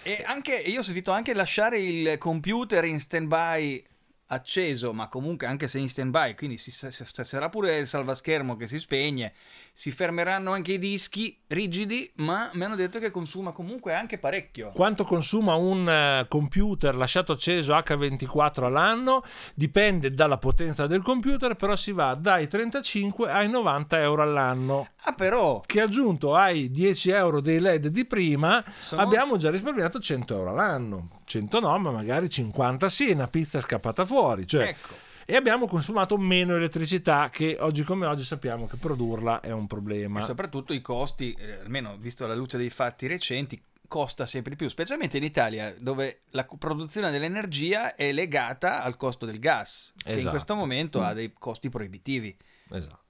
E 0.02 0.22
anche, 0.26 0.54
io 0.54 0.80
ho 0.80 0.82
sentito 0.82 1.12
anche 1.12 1.32
lasciare 1.32 1.78
il 1.80 2.18
computer 2.18 2.84
in 2.84 3.00
stand-by 3.00 3.82
acceso, 4.26 4.92
ma 4.92 5.08
comunque 5.08 5.46
anche 5.46 5.68
se 5.68 5.78
in 5.78 5.88
stand-by, 5.88 6.34
quindi 6.34 6.56
si, 6.58 6.70
sarà 6.70 7.48
pure 7.48 7.78
il 7.78 7.86
salvaschermo 7.86 8.56
che 8.56 8.68
si 8.68 8.78
spegne, 8.78 9.32
si 9.72 9.90
fermeranno 9.90 10.52
anche 10.52 10.72
i 10.72 10.78
dischi 10.78 11.38
rigidi, 11.48 12.10
ma 12.16 12.50
mi 12.54 12.64
hanno 12.64 12.76
detto 12.76 12.98
che 12.98 13.10
consuma 13.10 13.52
comunque 13.52 13.94
anche 13.94 14.18
parecchio. 14.18 14.70
Quanto 14.74 15.04
consuma 15.04 15.54
un 15.54 15.88
eh, 15.88 16.26
computer 16.28 16.96
lasciato 16.96 17.32
acceso 17.32 17.74
H24 17.74 18.64
all'anno 18.64 19.22
dipende 19.54 20.12
dalla 20.12 20.38
potenza 20.38 20.86
del 20.86 21.02
computer, 21.02 21.54
però 21.54 21.76
si 21.76 21.92
va 21.92 22.14
dai 22.14 22.48
35 22.48 23.30
ai 23.30 23.48
90 23.50 24.00
euro 24.00 24.22
all'anno. 24.22 24.88
Ah 25.06 25.12
però, 25.12 25.60
Che 25.66 25.80
aggiunto 25.80 26.34
ai 26.34 26.70
10 26.70 27.10
euro 27.10 27.40
dei 27.40 27.60
LED 27.60 27.88
di 27.88 28.06
prima, 28.06 28.64
Sono- 28.78 29.02
abbiamo 29.02 29.36
già 29.36 29.50
risparmiato 29.50 30.00
100 30.00 30.34
euro 30.34 30.50
all'anno. 30.50 31.08
100 31.24 31.60
no, 31.60 31.78
ma 31.78 31.90
magari 31.90 32.28
50 32.28 32.88
sì, 32.88 33.10
una 33.10 33.28
pizza 33.28 33.58
è 33.58 33.60
scappata 33.62 34.04
fuori. 34.04 34.46
Cioè, 34.46 34.68
ecco, 34.68 34.94
e 35.26 35.36
abbiamo 35.36 35.66
consumato 35.66 36.18
meno 36.18 36.54
elettricità 36.54 37.30
che 37.30 37.56
oggi 37.60 37.82
come 37.82 38.06
oggi 38.06 38.24
sappiamo 38.24 38.66
che 38.66 38.76
produrla 38.76 39.40
è 39.40 39.50
un 39.52 39.66
problema. 39.66 40.20
e 40.20 40.22
soprattutto 40.22 40.72
i 40.72 40.82
costi, 40.82 41.34
eh, 41.38 41.60
almeno 41.60 41.96
visto 41.98 42.24
alla 42.24 42.34
luce 42.34 42.58
dei 42.58 42.70
fatti 42.70 43.06
recenti, 43.06 43.60
costa 43.88 44.26
sempre 44.26 44.50
di 44.50 44.56
più, 44.56 44.68
specialmente 44.68 45.16
in 45.16 45.24
Italia 45.24 45.74
dove 45.78 46.22
la 46.30 46.44
produzione 46.44 47.10
dell'energia 47.10 47.94
è 47.94 48.12
legata 48.12 48.82
al 48.82 48.96
costo 48.96 49.24
del 49.24 49.38
gas, 49.38 49.92
che 49.96 50.12
in 50.12 50.18
Esatto. 50.18 50.30
questo 50.30 50.54
momento 50.54 51.00
ha 51.00 51.12
dei 51.12 51.32
costi 51.38 51.68
proibitivi. 51.68 52.36
Esatto. 52.70 53.02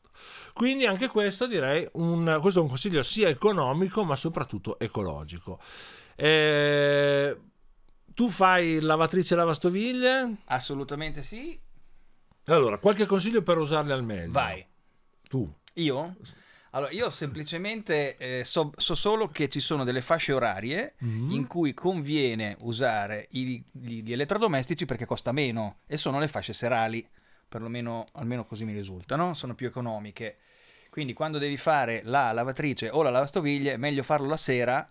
Quindi 0.52 0.86
anche 0.86 1.08
questo 1.08 1.46
direi 1.46 1.88
un, 1.94 2.38
questo 2.40 2.60
è 2.60 2.62
un 2.62 2.68
consiglio 2.68 3.02
sia 3.02 3.28
economico 3.28 4.04
ma 4.04 4.14
soprattutto 4.14 4.78
ecologico. 4.78 5.58
Eh, 6.14 7.36
tu 8.14 8.28
fai 8.28 8.80
lavatrice 8.80 9.34
e 9.34 9.36
lavastoviglie? 9.36 10.36
Assolutamente 10.46 11.22
sì, 11.22 11.60
Allora, 12.46 12.78
qualche 12.78 13.06
consiglio 13.06 13.42
per 13.42 13.58
usarle 13.58 13.92
al 13.92 14.04
meglio. 14.04 14.30
vai. 14.32 14.64
Tu. 15.28 15.50
Io? 15.74 16.16
Allora, 16.70 16.90
io 16.92 17.08
semplicemente 17.10 18.16
eh, 18.16 18.44
so, 18.44 18.72
so 18.76 18.94
solo 18.94 19.28
che 19.28 19.48
ci 19.48 19.60
sono 19.60 19.84
delle 19.84 20.02
fasce 20.02 20.32
orarie 20.32 20.94
Mhm. 20.98 21.30
in 21.30 21.46
cui 21.46 21.72
conviene 21.72 22.56
usare 22.60 23.28
i- 23.32 23.64
gli, 23.70 24.02
gli 24.02 24.12
elettrodomestici 24.12 24.84
perché 24.84 25.06
costa 25.06 25.32
meno 25.32 25.78
e 25.86 25.96
sono 25.96 26.18
le 26.18 26.28
fasce 26.28 26.52
serali, 26.52 27.08
perlomeno 27.48 28.04
almeno 28.14 28.44
così 28.44 28.64
mi 28.64 28.72
risultano, 28.72 29.34
sono 29.34 29.54
più 29.54 29.66
economiche. 29.68 30.38
Quindi 30.90 31.12
quando 31.12 31.38
devi 31.38 31.56
fare 31.56 32.02
la 32.04 32.30
lavatrice 32.32 32.88
o 32.90 33.02
la 33.02 33.10
lavastoviglie 33.10 33.72
è 33.72 33.76
meglio 33.76 34.02
farlo 34.02 34.28
la 34.28 34.36
sera 34.36 34.88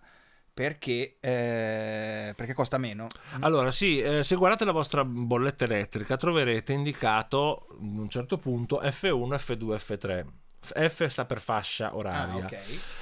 perché, 0.53 1.17
eh, 1.19 2.33
perché 2.36 2.53
costa 2.53 2.77
meno. 2.77 3.07
Allora, 3.39 3.72
sì, 3.72 4.00
eh, 4.01 4.24
se 4.24 4.36
guardate 4.36 4.65
la 4.65 4.72
vostra 4.72 5.03
bolletta 5.03 5.63
elettrica 5.65 6.15
troverete 6.17 6.74
indicato 6.74 7.67
in 7.81 7.98
un 7.98 8.10
certo 8.10 8.38
punto 8.38 8.79
F1, 8.81 9.33
F2, 9.36 9.75
F3. 9.75 10.25
F 10.65 11.05
sta 11.07 11.25
per 11.25 11.41
fascia 11.41 11.88
Ah, 11.89 11.95
oraria. 11.95 12.45
ok. 12.45 12.57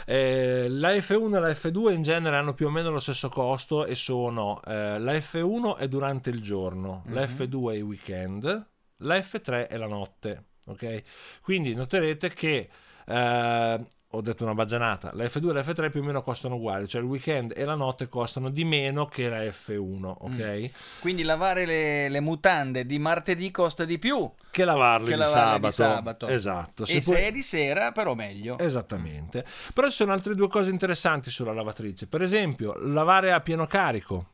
Eh, 0.08 0.66
la 0.70 0.90
F1 0.96 1.36
e 1.36 1.40
la 1.40 1.50
F2 1.50 1.92
in 1.92 2.02
genere 2.02 2.36
hanno 2.38 2.56
più 2.56 2.66
o 2.66 2.70
meno 2.72 2.90
lo 2.90 3.00
stesso 3.00 3.30
costo 3.30 3.86
e 3.86 3.94
sono 3.94 4.60
eh, 4.66 4.98
la 4.98 5.12
F1 5.14 5.78
è 5.78 5.88
durante 5.88 6.32
il 6.32 6.42
giorno, 6.42 7.04
la 7.10 7.22
Mhm. 7.28 7.36
F2 7.38 7.74
è 7.74 7.76
i 7.76 7.82
weekend, 7.82 8.68
la 8.98 9.16
F3 9.16 9.68
è 9.68 9.78
la 9.78 9.86
notte. 9.88 10.46
Ok? 10.68 11.04
Quindi 11.44 11.76
noterete 11.76 12.30
che 12.30 12.70
eh, 13.06 13.86
ho 14.14 14.22
detto 14.22 14.44
una 14.44 14.54
baggianata, 14.54 15.12
la 15.14 15.24
F2 15.24 15.50
e 15.50 15.54
la 15.54 15.62
F3 15.62 15.90
più 15.92 16.02
o 16.02 16.04
meno 16.04 16.22
costano 16.22 16.56
uguali, 16.56 16.88
cioè 16.88 17.02
il 17.02 17.08
weekend 17.08 17.54
e 17.56 17.64
la 17.66 17.76
notte 17.76 18.10
costano 18.10 18.50
di 18.50 18.66
meno 18.66 19.06
che 19.06 19.30
la 19.30 19.40
F1, 19.40 20.14
ok? 20.20 21.00
Quindi 21.00 21.24
lavare 21.24 21.66
le, 21.66 22.10
le 22.10 22.20
mutande 22.20 22.86
di 22.86 23.00
martedì 23.00 23.52
costa 23.52 23.86
di 23.86 23.98
più 24.00 24.30
Che 24.52 24.66
lavarli 24.66 25.06
che 25.08 25.14
di 25.14 25.18
lavarle 25.20 25.52
sabato. 25.52 25.68
di 25.68 25.74
sabato. 25.74 26.28
Esatto. 26.28 26.84
e 26.84 26.86
Se 26.88 27.02
se 27.02 27.18
è 27.28 27.32
di 27.32 27.42
sera 27.42 27.92
però 27.92 28.14
meglio. 28.14 28.58
Esattamente. 28.60 29.46
Però 29.74 29.88
ci 29.88 29.94
sono 29.94 30.12
altre 30.14 30.36
due 30.36 30.48
cose 30.50 30.70
interessanti 30.70 31.30
sulla 31.30 31.54
lavatrice. 31.54 32.08
Per 32.08 32.22
esempio, 32.22 32.76
lavare 32.80 33.32
a 33.32 33.40
pieno 33.40 33.66
carico. 33.66 34.26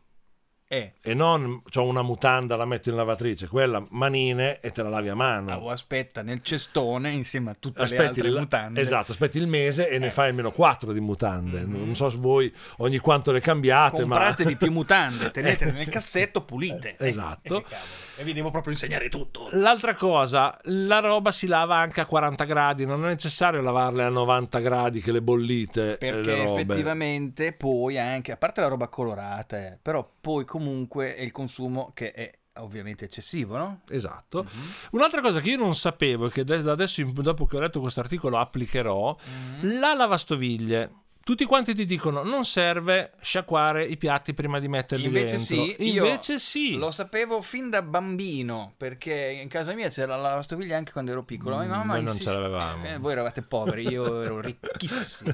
Eh. 0.69 0.93
E 1.01 1.13
non 1.13 1.61
ho 1.73 1.83
una 1.83 2.01
mutanda, 2.01 2.57
la 2.57 2.65
metto 2.65 2.89
in 2.89 2.95
lavatrice, 2.97 3.47
quella 3.47 3.81
manine 3.91 4.59
e 4.59 4.71
te 4.71 4.83
la 4.83 4.89
lavi 4.89 5.07
a 5.07 5.15
mano. 5.15 5.51
Ah, 5.51 5.59
o 5.59 5.69
aspetta 5.69 6.21
nel 6.21 6.41
cestone 6.41 7.11
insieme 7.11 7.51
a 7.51 7.55
tutte 7.57 7.79
le 7.79 7.85
Aspetti 7.85 8.03
altre 8.19 8.27
il, 8.27 8.35
mutande. 8.35 8.81
esatto, 8.81 9.11
aspetti 9.13 9.37
il 9.37 9.47
mese 9.47 9.89
e 9.89 9.97
ne 9.97 10.07
Eh. 10.07 10.11
fai 10.11 10.27
almeno 10.27 10.51
quattro 10.51 10.91
di 10.91 10.99
mutande. 10.99 11.61
Mhm. 11.61 11.85
Non 11.85 11.95
so 11.95 12.09
se 12.09 12.17
voi 12.17 12.53
ogni 12.79 12.97
quanto 12.97 13.31
le 13.31 13.39
cambiate, 13.39 14.01
Compratevi 14.01 14.51
ma 14.51 14.57
più 14.57 14.71
mutande, 14.71 15.31
tenetele 15.31 15.71
nel 15.71 15.87
cassetto, 15.89 16.41
pulite. 16.43 16.95
Esatto. 16.99 17.59
Eh. 17.59 17.75
E 18.19 18.23
vi 18.25 18.33
devo 18.33 18.51
proprio 18.51 18.73
insegnare 18.73 19.07
tutto. 19.09 19.47
L'altra 19.51 19.93
cosa, 19.95 20.57
la 20.63 20.99
roba 20.99 21.31
si 21.31 21.47
lava 21.47 21.75
anche 21.77 22.01
a 22.01 22.05
40 22.05 22.43
gradi, 22.45 22.85
non 22.85 23.05
è 23.05 23.07
necessario 23.09 23.61
lavarle 23.61 24.03
a 24.03 24.09
90 24.09 24.59
gradi 24.59 25.01
che 25.01 25.11
le 25.13 25.21
bollite. 25.21 25.97
eh, 25.97 26.11
le 26.11 26.21
Perché 26.23 26.43
robe. 26.43 26.61
effettivamente 26.61 27.53
poi 27.53 27.97
anche, 27.97 28.31
a 28.33 28.37
parte 28.37 28.59
la 28.59 28.67
roba 28.67 28.87
colorata, 28.89 29.57
eh, 29.57 29.77
però 29.81 30.05
poi 30.19 30.43
comunque 30.57 31.15
è 31.15 31.21
il 31.21 31.31
consumo 31.31 31.91
che 31.93 32.11
è 32.11 32.31
ovviamente 32.59 33.05
eccessivo, 33.05 33.55
no? 33.57 33.81
Esatto. 33.89 34.43
Mhm. 34.43 34.71
Un'altra 34.91 35.21
cosa 35.21 35.39
che 35.39 35.51
io 35.51 35.57
non 35.57 35.75
sapevo 35.75 36.25
e 36.27 36.31
che 36.31 36.43
da 36.43 36.55
adesso, 36.71 37.01
in- 37.01 37.13
dopo 37.13 37.45
che 37.45 37.57
ho 37.57 37.59
letto 37.59 37.79
questo 37.79 37.99
articolo, 37.99 38.37
applicherò, 38.39 39.15
Mhm. 39.61 39.79
la 39.79 39.93
lavastoviglie. 39.93 40.91
Tutti 41.27 41.43
quanti 41.43 41.75
ti 41.75 41.85
dicono 41.85 42.23
non 42.23 42.45
serve 42.45 43.11
sciacquare 43.21 43.83
i 43.83 43.97
piatti 43.97 44.33
prima 44.33 44.59
di 44.59 44.69
metterli 44.69 45.07
Invece 45.07 45.35
dentro. 45.35 45.55
sì, 45.65 45.75
io 45.91 46.05
Invece 46.05 46.39
sì. 46.39 46.77
Lo 46.77 46.89
sapevo 46.89 47.41
fin 47.41 47.69
da 47.69 47.81
bambino, 47.81 48.73
perché 48.77 49.13
in 49.41 49.49
casa 49.49 49.73
mia 49.73 49.89
c'era 49.89 50.15
la 50.15 50.29
lavastoviglie 50.29 50.73
anche 50.73 50.93
quando 50.93 51.11
ero 51.11 51.23
piccolo. 51.23 51.57
Ma 51.57 51.63
Mm, 51.63 51.67
mia 51.67 51.77
mamma 51.77 51.93
noi 51.95 52.03
non 52.05 52.17
ce 52.17 52.31
l'avevamo. 52.31 52.85
eh, 52.85 52.97
voi 52.97 53.11
eravate 53.11 53.41
poveri, 53.41 53.87
io 53.89 54.21
ero 54.23 54.39
ricchissimo. 54.39 55.33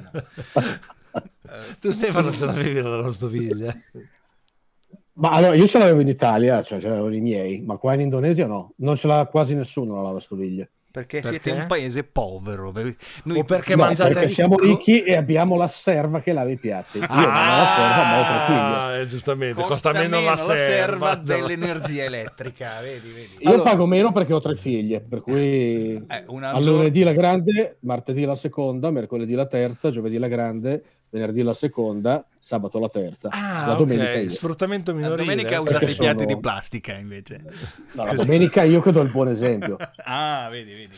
Tu 1.80 1.92
Stefano 1.92 2.36
ce 2.36 2.46
l'avevi 2.48 2.82
la 2.82 2.90
lavastoviglie? 2.98 3.84
Ma 5.16 5.30
allora, 5.30 5.56
io 5.56 5.68
ce 5.68 5.78
l'avevo 5.78 6.00
in 6.00 6.08
Italia, 6.08 6.64
cioè 6.64 6.80
ce 6.80 6.88
l'avevano 6.88 7.14
i 7.14 7.20
miei, 7.22 7.62
ma 7.62 7.78
qua 7.78 7.94
in 7.94 8.00
Indonesia 8.02 8.48
no. 8.48 8.74
Non 8.78 8.96
ce 8.96 9.08
l'ha 9.08 9.26
quasi 9.30 9.54
nessuno 9.54 9.96
la 9.96 10.02
lavastoviglie. 10.02 10.72
Perché, 10.94 11.22
Perché? 11.22 11.40
siete 11.42 11.60
un 11.60 11.66
paese 11.68 12.04
povero. 12.04 12.72
Noi- 12.72 13.40
O 13.40 13.44
perché 13.44 13.76
No, 13.76 13.82
mangiate 13.84 14.14
perché 14.14 14.30
siamo 14.30 14.58
ricchi 14.58 15.02
e 15.02 15.16
abbiamo 15.16 15.56
la 15.58 15.66
serva 15.66 16.20
che 16.20 16.34
lava 16.34 16.52
i 16.52 16.58
piatti. 16.58 17.00
Io 17.00 17.08
non 17.08 17.18
ho 17.20 17.26
la 17.26 17.74
serva, 17.76 18.04
ma 18.04 18.20
ho 18.20 18.24
tre 18.24 18.46
figli. 18.46 18.58
Ah, 18.58 18.96
eh, 18.98 19.06
giustamente, 19.08 19.64
costa, 19.64 19.92
meno, 19.92 20.22
la 20.22 20.38
serva, 20.38 21.16
dell'energia 21.16 22.04
elettrica, 22.04 22.70
vedi, 22.82 23.08
vedi. 23.08 23.30
Io 23.40 23.50
Allora- 23.50 23.64
pago 23.72 23.86
meno 23.88 24.12
perché 24.12 24.34
ho 24.34 24.40
tre 24.42 24.56
figlie, 24.56 25.00
per 25.02 25.22
cui 25.22 25.96
Eh, 25.96 26.24
una 26.28 26.50
a 26.52 26.60
giorno- 26.60 26.78
lunedì 26.78 27.02
la 27.02 27.14
grande, 27.14 27.78
martedì 27.82 28.24
la 28.26 28.36
seconda, 28.36 28.92
mercoledì 28.92 29.34
la 29.34 29.48
terza, 29.48 29.90
giovedì 29.90 30.20
la 30.20 30.28
grande, 30.28 30.84
venerdì 31.14 31.44
la 31.44 31.54
seconda, 31.54 32.26
sabato 32.40 32.80
la 32.80 32.90
terza. 32.90 33.30
Ah, 33.32 33.68
la 33.68 33.74
domenica 33.76 34.10
ok, 34.18 34.24
io. 34.24 34.30
sfruttamento 34.32 34.92
La 34.92 34.98
minorile. 34.98 35.22
domenica 35.24 35.50
Perché 35.62 35.70
usate 35.76 35.92
i 35.92 35.96
piatti 35.96 36.24
sono- 36.24 36.34
di 36.34 36.40
plastica 36.42 36.94
invece. 36.96 37.42
No, 37.94 38.06
la 38.06 38.14
domenica 38.14 38.64
io 38.64 38.82
che 38.82 38.92
do 38.92 39.02
il 39.02 39.12
buon 39.12 39.28
esempio. 39.30 39.78
Ah, 40.04 40.48
vedi, 40.50 40.74
vedi. 40.74 40.96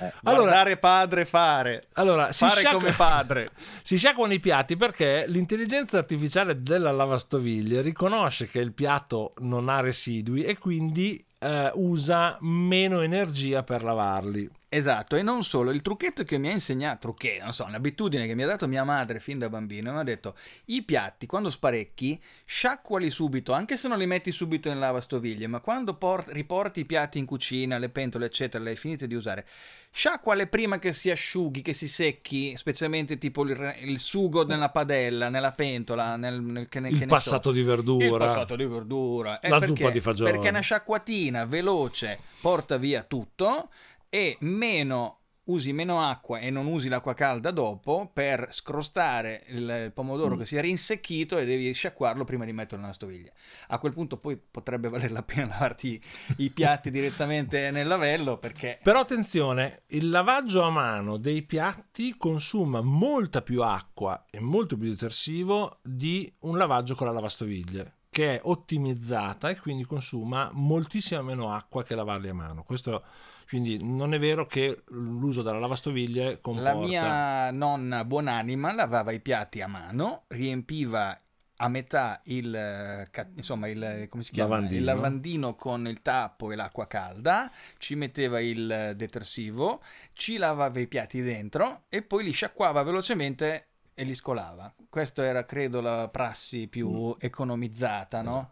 Eh. 0.00 0.12
Allora- 0.24 0.42
Guardare 0.42 0.76
padre 0.78 1.24
fare. 1.24 1.86
Allora, 1.92 2.32
si 2.32 2.44
fare 2.44 2.60
sciacqua- 2.60 2.78
come 2.80 2.92
padre. 2.92 3.48
Si 3.82 3.96
sciacquano 3.98 4.32
i 4.32 4.40
piatti 4.40 4.76
perché 4.76 5.24
l'intelligenza 5.28 5.98
artificiale 5.98 6.60
della 6.60 6.90
lavastoviglie 6.90 7.80
riconosce 7.82 8.48
che 8.48 8.58
il 8.58 8.72
piatto 8.72 9.34
non 9.38 9.68
ha 9.68 9.78
residui 9.80 10.42
e 10.42 10.58
quindi 10.58 11.24
eh, 11.38 11.70
usa 11.74 12.36
meno 12.40 13.00
energia 13.00 13.62
per 13.62 13.84
lavarli. 13.84 14.50
Esatto, 14.74 15.16
e 15.16 15.22
non 15.22 15.44
solo, 15.44 15.70
il 15.70 15.82
trucchetto 15.82 16.24
che 16.24 16.38
mi 16.38 16.48
ha 16.48 16.52
insegnato, 16.52 17.00
trucchetto, 17.00 17.44
non 17.44 17.52
so, 17.52 17.64
un'abitudine 17.64 18.26
che 18.26 18.34
mi 18.34 18.42
ha 18.42 18.46
dato 18.46 18.66
mia 18.66 18.84
madre 18.84 19.20
fin 19.20 19.38
da 19.38 19.50
bambino, 19.50 19.92
mi 19.92 19.98
ha 19.98 20.02
detto, 20.02 20.34
i 20.66 20.82
piatti 20.82 21.26
quando 21.26 21.50
sparecchi, 21.50 22.18
sciacquali 22.46 23.10
subito, 23.10 23.52
anche 23.52 23.76
se 23.76 23.86
non 23.86 23.98
li 23.98 24.06
metti 24.06 24.32
subito 24.32 24.70
in 24.70 24.78
lavastoviglie, 24.78 25.46
ma 25.46 25.60
quando 25.60 25.92
por- 25.92 26.24
riporti 26.28 26.80
i 26.80 26.84
piatti 26.86 27.18
in 27.18 27.26
cucina, 27.26 27.76
le 27.76 27.90
pentole, 27.90 28.24
eccetera, 28.24 28.64
le 28.64 28.70
hai 28.70 28.76
finite 28.76 29.06
di 29.06 29.14
usare, 29.14 29.46
sciacquale 29.90 30.46
prima 30.46 30.78
che 30.78 30.94
si 30.94 31.10
asciughi, 31.10 31.60
che 31.60 31.74
si 31.74 31.86
secchi, 31.86 32.56
specialmente 32.56 33.18
tipo 33.18 33.42
il, 33.42 33.74
il 33.82 33.98
sugo 33.98 34.46
nella 34.46 34.70
padella, 34.70 35.28
nella 35.28 35.52
pentola, 35.52 36.16
nel, 36.16 36.40
nel- 36.40 36.68
che 36.70 36.80
ne, 36.80 36.88
che 36.88 37.02
Il 37.02 37.08
passato 37.08 37.50
so. 37.50 37.54
di 37.54 37.62
verdura. 37.62 38.04
Il 38.06 38.10
passato 38.16 38.56
di 38.56 38.64
verdura. 38.64 39.38
Eh, 39.40 39.50
La 39.50 39.58
perché? 39.58 39.76
zuppa 39.76 39.90
di 39.90 40.00
fagioli. 40.00 40.32
Perché 40.32 40.48
una 40.48 40.60
sciacquatina 40.60 41.44
veloce 41.44 42.18
porta 42.40 42.78
via 42.78 43.02
tutto 43.02 43.68
e 44.14 44.36
meno 44.40 45.20
usi 45.44 45.72
meno 45.72 46.02
acqua 46.02 46.38
e 46.38 46.50
non 46.50 46.66
usi 46.66 46.88
l'acqua 46.88 47.14
calda 47.14 47.50
dopo 47.50 48.10
per 48.12 48.48
scrostare 48.50 49.42
il, 49.48 49.90
pomodoro 49.94 50.34
Mm. 50.34 50.38
che 50.38 50.44
si 50.46 50.56
è 50.56 50.60
rinsecchito 50.60 51.38
e 51.38 51.46
devi 51.46 51.72
sciacquarlo 51.72 52.22
prima 52.24 52.44
di 52.44 52.52
metterlo 52.52 52.82
nella 52.82 52.92
stoviglia. 52.92 53.32
A 53.68 53.78
quel 53.78 53.94
punto 53.94 54.18
poi 54.18 54.38
potrebbe 54.38 54.90
valere 54.90 55.12
la 55.12 55.22
pena 55.22 55.46
lavarti 55.56 56.00
i 56.36 56.50
piatti 56.50 56.90
direttamente 56.90 57.70
nel 57.70 57.86
lavello 57.86 58.36
perché 58.36 58.78
Però 58.82 59.00
attenzione, 59.00 59.84
il 59.88 60.10
lavaggio 60.10 60.60
a 60.62 60.70
mano 60.70 61.16
dei 61.16 61.42
piatti 61.42 62.14
consuma 62.18 62.82
molta 62.82 63.40
più 63.40 63.62
acqua 63.62 64.26
e 64.30 64.38
molto 64.40 64.76
più 64.76 64.90
detersivo 64.90 65.78
di 65.82 66.30
un 66.40 66.58
lavaggio 66.58 66.94
con 66.94 67.06
la 67.06 67.14
lavastoviglie, 67.14 67.94
che 68.10 68.36
è 68.36 68.40
ottimizzata 68.44 69.48
e 69.48 69.58
quindi 69.58 69.84
consuma 69.84 70.50
moltissima 70.52 71.22
meno 71.22 71.52
acqua 71.52 71.82
che 71.82 71.94
lavarli 71.94 72.28
a 72.28 72.34
mano. 72.34 72.62
Questo 72.62 73.02
quindi 73.46 73.82
non 73.82 74.14
è 74.14 74.18
vero 74.18 74.46
che 74.46 74.82
l'uso 74.88 75.42
della 75.42 75.58
lavastoviglie 75.58 76.40
comporta 76.40 76.72
la 76.72 76.78
mia 76.78 77.50
nonna 77.50 78.04
buonanima 78.04 78.72
lavava 78.72 79.12
i 79.12 79.20
piatti 79.20 79.60
a 79.60 79.66
mano, 79.66 80.24
riempiva 80.28 81.18
a 81.62 81.68
metà 81.68 82.20
il, 82.24 82.54
eh, 82.54 83.08
insomma, 83.36 83.68
il, 83.68 84.08
chiama? 84.30 84.54
Lavandino. 84.54 84.78
il 84.78 84.84
lavandino 84.84 85.54
con 85.54 85.86
il 85.86 86.02
tappo 86.02 86.50
e 86.50 86.56
l'acqua 86.56 86.88
calda, 86.88 87.50
ci 87.78 87.94
metteva 87.94 88.40
il 88.40 88.70
eh, 88.70 88.96
detersivo, 88.96 89.80
ci 90.12 90.38
lavava 90.38 90.80
i 90.80 90.88
piatti 90.88 91.22
dentro 91.22 91.82
e 91.88 92.02
poi 92.02 92.24
li 92.24 92.32
sciacquava 92.32 92.82
velocemente 92.82 93.66
e 93.94 94.04
li 94.04 94.14
scolava. 94.14 94.74
Questa 94.88 95.24
era, 95.24 95.44
credo, 95.44 95.80
la 95.80 96.08
prassi 96.08 96.66
più 96.66 97.14
economizzata, 97.18 98.22
no? 98.22 98.50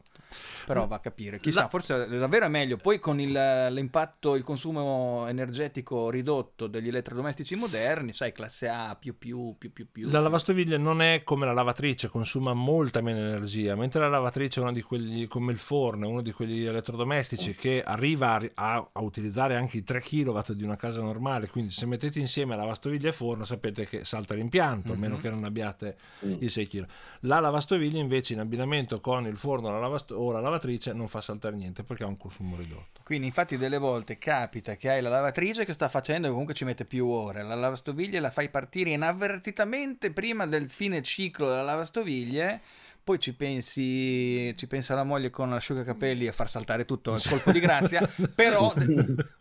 Però 0.67 0.87
va 0.87 0.97
a 0.97 1.01
capire, 1.01 1.41
chissà, 1.41 1.63
La- 1.63 1.69
forse 1.69 2.07
davvero 2.09 2.45
è 2.45 2.49
meglio. 2.49 2.77
Poi 2.77 2.99
con 2.99 3.21
il- 3.21 3.67
l'impatto, 3.71 4.35
il 4.35 4.45
consumo 4.45 5.27
energetico 5.29 6.11
ridotto 6.11 6.67
degli 6.67 6.89
elettrodomestici 6.89 7.55
moderni, 7.57 8.13
sai, 8.13 8.33
classe 8.33 8.69
A, 8.69 8.97
più 8.99 9.17
più, 9.19 9.55
più 9.59 9.73
più 9.73 9.91
più. 9.91 10.09
La 10.11 10.21
lavastoviglie 10.21 10.77
non 10.79 11.03
è 11.03 11.23
come 11.25 11.47
la 11.47 11.53
lavatrice, 11.53 12.09
consuma 12.09 12.53
molta 12.55 13.01
meno 13.01 13.19
energia, 13.19 13.75
mentre 13.75 14.01
la 14.01 14.09
lavatrice 14.09 14.61
è 14.61 14.63
uno 14.63 14.73
di 14.73 14.83
quelli 14.83 15.27
come 15.27 15.53
il 15.53 15.59
forno, 15.59 16.07
è 16.07 16.09
uno 16.09 16.23
di 16.23 16.33
quegli 16.33 16.65
elettrodomestici 16.65 17.55
che 17.55 17.83
arriva 17.83 18.35
a, 18.37 18.51
a- 18.55 18.89
a 18.93 19.01
utilizzare 19.03 19.57
anche 19.57 19.79
i 19.79 19.83
3 19.83 20.01
kW 20.01 20.53
di 20.53 20.65
una 20.65 20.77
casa 20.77 21.01
normale, 21.01 21.49
quindi 21.49 21.71
se 21.73 21.87
mettete 21.87 22.19
insieme 22.19 22.57
lavastoviglie 22.57 23.09
e 23.09 23.13
forno 23.13 23.45
sapete 23.45 23.87
che 23.87 24.05
salta 24.05 24.35
l'impianto, 24.35 24.93
a 24.93 24.97
meno 24.97 25.15
Mhm. 25.17 25.21
che 25.21 25.31
non 25.31 25.45
abbiate 25.45 25.97
Mm. 26.27 26.35
i 26.41 26.49
6 26.49 26.67
kg. 26.67 26.87
La 27.21 27.41
lavastoviglie 27.41 27.99
invece 27.99 28.33
in 28.35 28.41
abbinamento 28.41 29.01
con 29.01 29.27
il 29.27 29.37
forno 29.37 29.71
la 29.71 29.79
lavasto- 29.81 30.19
o 30.21 30.33
la 30.33 30.41
lavatrice 30.41 30.93
non 30.93 31.09
fa 31.09 31.21
saltare 31.21 31.57
niente 31.57 31.83
perché 31.83 32.05
ha 32.05 32.07
un 32.07 32.17
consumo 32.17 32.57
ridotto. 32.57 33.01
Quindi 33.05 33.27
infatti 33.27 33.57
delle 33.57 33.79
volte 33.79 34.19
capita 34.19 34.77
che 34.77 34.91
hai 34.91 35.01
la 35.01 35.09
lavatrice 35.09 35.65
che 35.65 35.73
sta 35.73 35.89
facendo 35.89 36.27
e 36.27 36.31
comunque 36.31 36.55
ci 36.55 36.65
mette 36.65 36.85
più 36.85 37.07
ore, 37.07 37.43
la 37.43 37.55
lavastoviglie 37.55 38.21
la 38.21 38.31
fai 38.31 38.49
partire 38.51 38.91
inavvertitamente 38.91 40.13
prima 40.13 40.47
del 40.47 40.71
fine 40.71 41.03
ciclo 41.03 41.49
della 41.49 41.63
lavastoviglie, 41.63 42.61
poi 43.03 43.19
ci 43.19 43.35
pensi, 43.35 44.55
ci 44.57 44.67
pensa 44.67 44.95
la 44.95 45.05
moglie 45.05 45.31
con 45.31 45.51
l'asciugacapelli 45.51 46.27
a 46.29 46.33
far 46.33 46.49
saltare 46.51 46.85
tutto 46.85 47.15
il 47.15 47.23
colpo 47.29 47.51
di 47.53 47.61
grazia, 47.61 48.09
però 48.35 48.73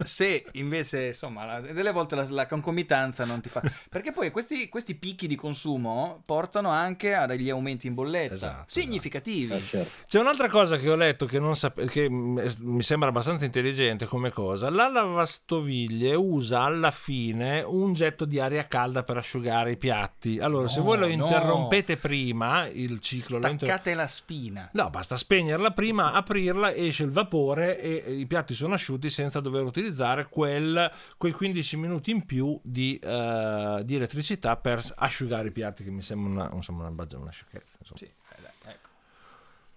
se 0.04 0.46
invece 0.54 1.08
insomma 1.08 1.46
la- 1.46 1.60
delle 1.62 1.92
volte 1.92 2.16
la, 2.16 2.26
la 2.30 2.46
concomitanza 2.48 3.26
non 3.26 3.42
ti 3.42 3.50
fa... 3.50 3.62
Perché 3.90 4.12
poi 4.12 4.32
questi, 4.32 4.70
questi 4.70 4.96
picchi 4.96 5.28
di 5.28 5.36
consumo 5.36 6.22
portano 6.26 6.70
anche 6.70 7.14
a 7.14 7.26
degli 7.26 7.50
aumenti 7.50 7.88
in 7.88 7.94
bolletta, 7.94 8.34
Esatto, 8.34 8.64
significativi. 8.68 9.54
Eh, 9.54 9.62
certo. 9.64 9.92
C'è 10.08 10.20
un'altra 10.20 10.48
cosa 10.50 10.78
che 10.78 10.90
ho 10.90 10.96
letto 10.96 11.26
che, 11.26 11.40
non 11.40 11.56
sape- 11.56 11.86
che 11.86 12.10
mi 12.10 12.82
sembra 12.82 13.10
abbastanza 13.10 13.46
intelligente 13.46 14.06
come 14.06 14.32
cosa. 14.32 14.70
La 14.70 14.88
lavastoviglie 14.90 16.16
usa 16.16 16.62
alla 16.62 16.92
fine 16.92 17.62
un 17.62 17.94
getto 17.94 18.26
di 18.26 18.40
aria 18.40 18.68
calda 18.68 19.04
per 19.04 19.18
asciugare 19.18 19.72
i 19.72 19.78
piatti. 19.78 20.40
Allora, 20.40 20.68
se 20.68 20.80
No, 20.80 20.86
voi 20.86 20.98
lo 20.98 21.08
no. 21.08 21.12
interrompete 21.12 21.98
prima 21.98 22.68
il 22.68 23.00
ciclo, 23.00 23.40
inter- 23.50 23.68
Staccate 23.70 23.94
la 23.94 24.08
spina. 24.08 24.70
No, 24.74 24.90
basta 24.90 25.16
spegnerla 25.18 25.72
prima, 25.72 26.12
aprirla, 26.14 26.74
esce 26.74 27.04
il 27.04 27.10
vapore 27.12 27.80
e 27.80 28.14
i 28.14 28.26
piatti 28.28 28.54
sono 28.54 28.74
asciutti 28.74 29.10
senza 29.10 29.40
dover 29.40 29.64
utilizzare 29.64 30.28
quel- 30.30 30.92
quei 31.18 31.32
15 31.32 31.78
minuti 31.78 32.12
in 32.12 32.26
più 32.26 32.60
di, 32.64 32.98
eh, 33.02 33.82
di 33.84 33.96
elettricità 33.96 34.56
per 34.58 34.82
asciugare 34.96 35.48
i 35.50 35.52
piatti, 35.52 35.84
che 35.84 35.92
mi 35.92 36.02
sembra 36.02 36.32
una, 36.46 36.56
insomma, 36.56 36.82
una, 36.82 36.92
baggia- 36.92 37.18
una 37.18 37.32
sciocchezza. 37.32 37.78
insomma. 37.82 38.00
Sì, 38.00 38.06
eh, 38.06 38.42
dai, 38.42 38.74
ecco. 38.74 38.88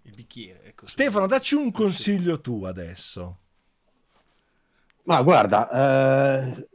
Il 0.02 0.14
bicchiere. 0.14 0.64
Ecco. 0.64 0.86
Stefano, 0.86 1.26
dacci 1.26 1.54
un 1.54 1.70
consiglio 1.70 2.40
tu 2.40 2.64
adesso. 2.64 3.38
Ma 5.04 5.20
guarda, 5.22 5.68
eh, 6.48 6.68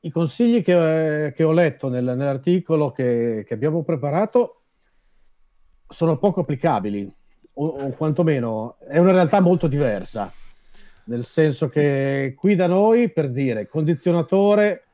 i 0.00 0.10
consigli 0.10 0.62
che, 0.62 1.32
che 1.36 1.42
ho 1.44 1.52
letto 1.52 1.88
nel- 1.88 2.04
nell'articolo 2.04 2.90
che, 2.92 3.44
che 3.46 3.54
abbiamo 3.54 3.82
preparato 3.82 4.59
sono 5.90 6.16
poco 6.16 6.40
applicabili, 6.40 7.12
o, 7.54 7.66
o 7.66 7.90
quantomeno 7.90 8.76
è 8.88 8.96
una 8.98 9.12
realtà 9.12 9.40
molto 9.40 9.66
diversa, 9.66 10.32
nel 11.04 11.24
senso 11.24 11.68
che 11.68 12.34
qui 12.38 12.54
da 12.54 12.66
noi, 12.66 13.10
per 13.10 13.28
dire, 13.30 13.66
condizionatore 13.66 14.84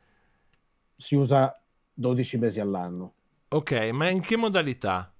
si 0.97 1.15
usa 1.15 1.55
12 1.95 2.39
mesi 2.39 2.59
all'anno. 2.61 3.13
Ok, 3.49 3.73
ma 3.93 4.09
in 4.09 4.21
che 4.21 4.37
modalità? 4.37 5.13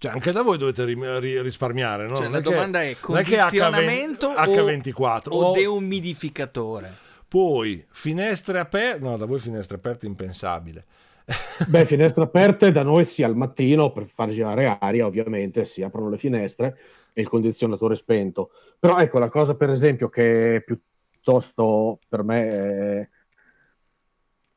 Cioè, 0.00 0.12
anche 0.12 0.30
da 0.32 0.42
voi 0.42 0.58
dovete 0.58 0.84
ri- 0.84 1.18
ri- 1.18 1.40
risparmiare, 1.40 2.06
no? 2.06 2.16
Cioè, 2.16 2.24
Non 2.24 2.32
la 2.32 2.38
è 2.38 2.42
che- 2.42 2.50
domanda 2.50 2.82
è 2.82 2.96
non 3.08 3.18
è 3.18 3.22
che 3.24 3.36
condizionamento 3.36 4.28
H20 4.32 4.36
o- 4.36 4.64
H24 4.66 5.22
o 5.30 5.44
o 5.44 5.52
deumidificatore? 5.54 6.94
poi 7.28 7.84
finestre 7.90 8.58
aperte. 8.60 9.00
No, 9.00 9.16
da 9.16 9.26
voi 9.26 9.38
finestre 9.38 9.76
aperte 9.76 10.06
impensabile. 10.06 10.84
Beh, 11.68 11.84
finestre 11.84 12.24
aperte 12.24 12.72
da 12.72 12.82
noi 12.82 13.04
sia 13.04 13.26
al 13.26 13.36
mattino 13.36 13.92
per 13.92 14.06
far 14.06 14.30
girare 14.30 14.78
aria, 14.80 15.04
ovviamente, 15.04 15.64
si 15.66 15.82
aprono 15.82 16.08
le 16.08 16.16
finestre 16.16 16.78
e 17.12 17.20
il 17.20 17.28
condizionatore 17.28 17.96
spento. 17.96 18.50
Però 18.78 18.98
ecco, 18.98 19.18
la 19.18 19.28
cosa 19.28 19.54
per 19.54 19.70
esempio 19.70 20.08
che 20.08 20.62
piuttosto 20.64 21.98
per 22.08 22.22
me 22.22 22.46
è 22.48 23.08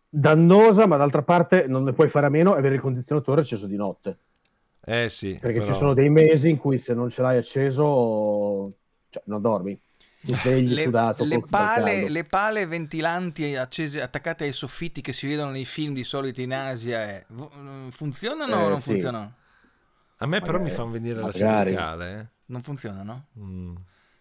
dannosa, 0.07 0.87
ma 0.87 0.97
d'altra 0.97 1.23
parte 1.23 1.65
non 1.67 1.83
ne 1.83 1.93
puoi 1.93 2.07
fare 2.07 2.27
a 2.27 2.29
meno, 2.29 2.55
è 2.55 2.59
avere 2.59 2.75
il 2.75 2.81
condizionatore 2.81 3.41
acceso 3.41 3.67
di 3.67 3.75
notte. 3.75 4.17
Eh 4.83 5.09
sì, 5.09 5.37
Perché 5.39 5.59
però- 5.59 5.71
ci 5.71 5.77
sono 5.77 5.93
dei 5.93 6.09
mesi 6.09 6.49
in 6.49 6.57
cui 6.57 6.77
se 6.77 6.93
non 6.93 7.09
ce 7.09 7.21
l'hai 7.21 7.37
acceso, 7.37 8.73
cioè, 9.09 9.21
non 9.25 9.41
dormi. 9.41 9.79
Svegli 10.23 10.73
Le, 10.73 10.81
sudato. 10.83 11.25
le 11.25 11.39
pale, 11.49 12.07
le 12.09 12.23
pale 12.23 12.65
ventilanti 12.67 13.55
accese, 13.55 14.01
attaccate 14.01 14.43
ai 14.43 14.53
soffitti 14.53 15.01
che 15.01 15.13
si 15.13 15.27
vedono 15.27 15.49
nei 15.51 15.65
film 15.65 15.93
di 15.93 16.03
solito 16.03 16.41
in 16.41 16.53
Asia 16.53 17.09
eh, 17.09 17.25
vo- 17.29 17.51
funzionano 17.89 18.55
o 18.57 18.65
Eh, 18.65 18.69
non 18.69 18.79
sì. 18.79 18.91
funzionano? 18.91 19.33
A 20.17 20.27
me 20.27 20.39
però 20.39 20.53
Magari- 20.59 20.69
mi 20.69 20.75
fanno 20.75 20.91
venire 20.91 21.15
la 21.15 21.21
magari. 21.25 21.39
cervicale. 21.69 22.29
Non 22.45 22.61
funzionano? 22.61 23.25
eh. 23.35 23.39
Mm. 23.41 23.75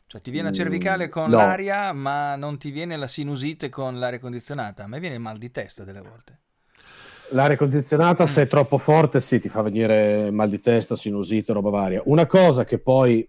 Cioè 0.07 0.21
ti 0.23 0.31
viene 0.31 0.49
la 0.49 0.55
cervicale 0.55 1.09
con 1.09 1.29
Mm, 1.29 1.31
no. 1.33 1.37
l'aria, 1.37 1.93
ma 1.93 2.35
non 2.35 2.59
ti 2.59 2.71
viene 2.71 2.97
la 2.97 3.07
sinusite 3.07 3.69
con 3.69 3.99
l'aria 3.99 4.19
condizionata. 4.19 4.85
A 4.85 4.87
me 4.89 4.99
viene 4.99 5.17
il 5.17 5.21
mal 5.21 5.37
di 5.39 5.51
testa 5.51 5.85
delle 5.85 6.01
volte. 6.01 6.39
L'aria 7.33 7.57
condizionata, 7.57 8.25
Mm. 8.25 8.27
se 8.27 8.43
è 8.43 8.49
troppo 8.49 8.79
forte, 8.79 9.21
sì, 9.21 9.39
ti 9.39 9.49
fa 9.49 9.63
venire 9.63 10.31
mal 10.33 10.49
di 10.49 10.61
testa, 10.61 10.97
sinusite, 10.97 11.53
roba 11.53 11.71
varia. 11.71 12.01
Una 12.07 12.27
cosa 12.27 12.65
che 12.65 12.79
poi 12.79 13.29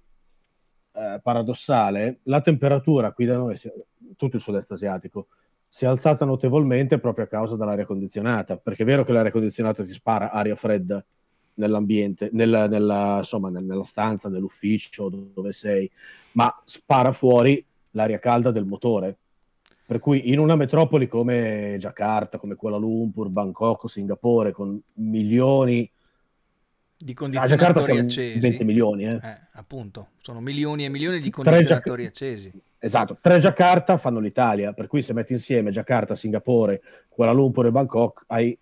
eh, 1.01 1.19
paradossale, 1.21 2.19
la 2.23 2.41
temperatura 2.41 3.11
qui 3.11 3.25
da 3.25 3.37
noi, 3.37 3.57
tutto 4.15 4.35
il 4.35 4.41
sud-est 4.41 4.71
asiatico, 4.71 5.27
si 5.67 5.85
è 5.85 5.87
alzata 5.87 6.25
notevolmente 6.25 6.99
proprio 6.99 7.25
a 7.25 7.27
causa 7.27 7.55
dell'aria 7.55 7.85
condizionata, 7.85 8.57
perché 8.57 8.83
è 8.83 8.85
vero 8.85 9.03
che 9.03 9.13
l'aria 9.13 9.31
condizionata 9.31 9.83
ti 9.83 9.91
spara 9.91 10.31
aria 10.31 10.55
fredda 10.55 11.03
nell'ambiente, 11.55 12.29
nella, 12.33 12.67
nella- 12.67 13.17
insomma, 13.19 13.49
nel- 13.49 13.63
nella 13.63 13.83
stanza, 13.83 14.29
nell'ufficio, 14.29 15.09
dove 15.09 15.51
sei, 15.53 15.89
ma 16.33 16.53
spara 16.65 17.13
fuori 17.13 17.65
l'aria 17.91 18.19
calda 18.19 18.51
del 18.51 18.65
motore. 18.65 19.17
Per 19.85 19.99
cui 19.99 20.31
in 20.31 20.39
una 20.39 20.55
metropoli 20.55 21.07
come 21.07 21.75
Jakarta, 21.77 22.37
come 22.37 22.55
Kuala 22.55 22.77
Lumpur, 22.77 23.27
Bangkok, 23.29 23.89
Singapore, 23.89 24.51
con 24.51 24.81
milioni, 24.93 25.79
Di 25.79 25.89
condizionatori 27.13 27.59
Jakarta 27.73 27.91
Ah, 27.91 27.93
in 27.95 28.05
accesi. 28.05 28.39
20 28.39 28.63
milioni, 28.63 29.05
eh. 29.05 29.13
Eh, 29.15 29.37
appunto, 29.53 30.09
sono 30.21 30.39
milioni 30.39 30.85
e 30.85 30.89
milioni 30.89 31.19
di 31.19 31.29
condizionatori 31.29 32.03
Jac- 32.03 32.13
accesi. 32.13 32.51
Esatto, 32.79 33.17
tre 33.21 33.39
Jakarta 33.39 33.97
fanno 33.97 34.19
l'Italia, 34.19 34.73
per 34.73 34.87
cui 34.87 35.01
se 35.03 35.13
metti 35.13 35.33
insieme 35.33 35.71
Jakarta, 35.71 36.15
Singapore, 36.15 36.81
Kuala 37.09 37.31
Lumpur 37.31 37.65
e 37.67 37.71
Bangkok 37.71 38.23
hai, 38.27 38.57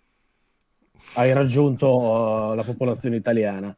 hai 1.14 1.32
raggiunto 1.32 1.98
uh, 1.98 2.54
la 2.54 2.62
popolazione 2.64 3.16
italiana. 3.16 3.74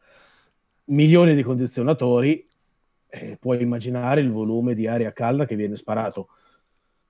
Milioni 0.86 1.34
di 1.34 1.42
condizionatori, 1.42 2.44
eh, 3.08 3.36
puoi 3.38 3.62
immaginare 3.62 4.20
il 4.20 4.30
volume 4.32 4.74
di 4.74 4.86
aria 4.88 5.12
calda 5.12 5.44
che 5.46 5.54
viene 5.54 5.76
sparato 5.76 6.28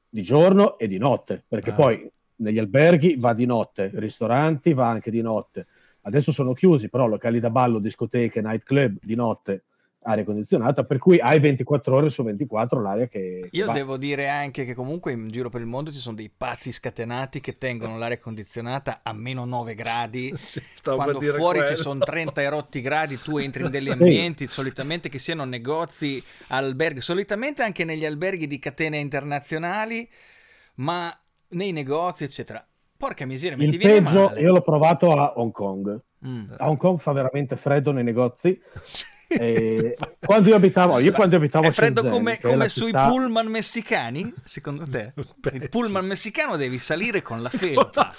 di 0.09 0.23
giorno 0.23 0.77
e 0.79 0.87
di 0.87 0.99
notte, 0.99 1.43
perché 1.47 1.71
Ah. 1.71 1.75
poi 1.75 2.11
negli 2.37 2.59
alberghi 2.59 3.17
va 3.19 3.33
di 3.33 3.47
notte, 3.47 3.91
ristoranti 3.95 4.75
va 4.75 4.89
anche 4.89 5.11
di 5.11 5.23
notte. 5.23 5.67
Adesso 6.03 6.33
sono 6.33 6.53
chiusi, 6.53 6.89
però 6.89 7.07
locali 7.07 7.41
da 7.41 7.51
ballo, 7.51 7.79
discoteche, 7.79 8.41
nightclub 8.41 8.99
di 9.01 9.15
notte, 9.15 9.65
aria 10.05 10.25
condizionata, 10.25 10.85
per 10.85 10.99
cui 10.99 11.19
hai 11.19 11.39
24 11.39 11.95
ore 11.95 12.11
su 12.11 12.23
24 12.23 12.81
l'aria 12.81 13.07
che... 13.07 13.49
Io 13.53 13.67
va. 13.67 13.73
devo 13.73 13.97
dire 13.97 14.29
anche 14.29 14.65
che 14.65 14.75
comunque 14.75 15.13
in 15.13 15.29
giro 15.29 15.49
per 15.49 15.61
il 15.61 15.67
mondo 15.67 15.93
ci 15.93 16.01
sono 16.01 16.17
dei 16.17 16.31
pazzi 16.35 16.73
scatenati 16.73 17.41
che 17.41 17.57
tengono 17.57 17.99
l'aria 17.99 18.19
condizionata 18.19 19.01
a 19.03 19.13
meno 19.13 19.45
9 19.45 19.75
gradi. 19.75 20.33
Sì, 20.53 20.61
stavo 20.75 20.97
Quando 20.97 21.19
per 21.19 21.29
dire 21.29 21.39
fuori 21.39 21.59
ci 21.61 21.67
quello. 21.67 21.83
sono 21.83 21.99
30 22.01 22.43
erotti 22.43 22.81
gradi, 22.81 23.17
tu 23.17 23.39
entri 23.39 23.63
in 23.63 23.71
degli 23.71 23.91
ambienti, 23.91 24.49
solitamente 24.49 25.09
che 25.09 25.19
siano 25.19 25.45
negozi, 25.45 26.23
alberghi, 26.49 27.01
solitamente 27.01 27.63
anche 27.63 27.85
negli 27.85 28.05
alberghi 28.05 28.47
di 28.47 28.59
catene 28.59 28.99
internazionali, 28.99 30.09
ma 30.77 31.17
nei 31.51 31.73
negozi, 31.73 32.25
eccetera. 32.25 32.65
Porca 33.03 33.27
miseria, 33.27 33.57
mi 33.57 33.67
ti 33.67 33.75
Il 33.75 33.79
viene 33.81 34.01
peggio, 34.01 34.27
male. 34.29 34.41
io 34.41 34.53
l'ho 34.53 34.61
provato 34.61 35.11
a 35.13 35.33
Hong 35.39 35.51
Kong. 35.51 36.01
Mm. 36.25 36.53
A 36.57 36.69
Hong 36.69 36.79
Kong 36.79 37.01
fa 37.01 37.11
veramente 37.11 37.57
freddo 37.57 37.91
nei 37.91 38.05
negozi. 38.05 38.57
E 39.35 39.97
quando 40.21 40.51
io 40.51 40.57
abitavo, 40.57 40.99
io 40.99 41.11
quando 41.13 41.37
abitavo 41.37 41.67
È 41.67 41.71
freddo 41.71 42.03
Shenzhen, 42.03 42.19
come, 42.19 42.39
come 42.39 42.69
sui 42.69 42.89
città- 42.89 43.09
pullman 43.09 43.47
messicani, 43.47 44.31
secondo 44.45 44.87
te? 44.87 45.15
Il 45.55 45.71
pullman 45.71 46.05
messicano 46.05 46.57
devi 46.57 46.79
salire 46.79 47.23
con 47.23 47.41
la 47.41 47.49
felpa, 47.51 48.13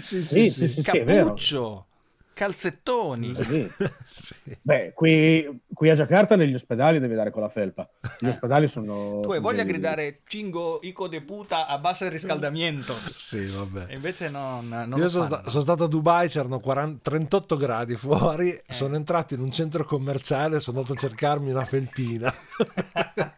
sì, 0.00 0.22
sì, 0.22 0.22
Sì, 0.22 0.22
sì. 0.22 0.48
sì, 0.48 0.68
sì, 0.68 0.82
sì, 0.82 0.90
è 0.96 1.02
vero. 1.04 1.24
cappuccio, 1.24 1.86
calzettoni. 2.34 3.34
Sì. 3.34 3.70
Sì. 4.14 4.34
Beh, 4.62 4.92
qui, 4.94 5.44
qui 5.74 5.90
a 5.90 5.94
Jakarta 5.94 6.36
negli 6.36 6.54
ospedali 6.54 7.00
devi 7.00 7.16
dare 7.16 7.30
con 7.32 7.42
la 7.42 7.48
felpa. 7.48 7.88
Gli 8.20 8.28
ospedali 8.28 8.68
sono... 8.68 9.20
Tu 9.22 9.32
hai 9.32 9.40
voglia 9.40 9.64
di 9.64 9.72
dei- 9.72 9.72
gridare 9.72 10.20
cingo 10.28 10.78
hijo 10.82 11.08
de 11.08 11.20
puta 11.22 11.66
a 11.66 11.78
basso 11.78 12.08
riscaldamento. 12.08 12.94
Sì, 13.00 13.46
vabbè. 13.46 13.86
E 13.88 13.94
invece 13.96 14.28
no, 14.30 14.60
no, 14.62 14.86
non 14.86 14.98
Io 15.00 15.08
sono, 15.08 15.24
sta- 15.24 15.42
sono 15.48 15.62
stato 15.62 15.84
a 15.84 15.88
Dubai, 15.88 16.28
c'erano 16.28 16.60
40 16.60 17.00
38 17.10 17.56
gradi 17.56 17.96
fuori, 17.96 18.50
Eh. 18.50 18.62
sono 18.72 18.94
entrato 18.94 19.34
in 19.34 19.40
un 19.40 19.50
centro 19.50 19.84
commerciale, 19.84 20.60
sono 20.60 20.76
andato 20.78 20.94
a 20.94 21.00
cercarmi 21.00 21.50
una 21.50 21.64
felpina. 21.64 22.32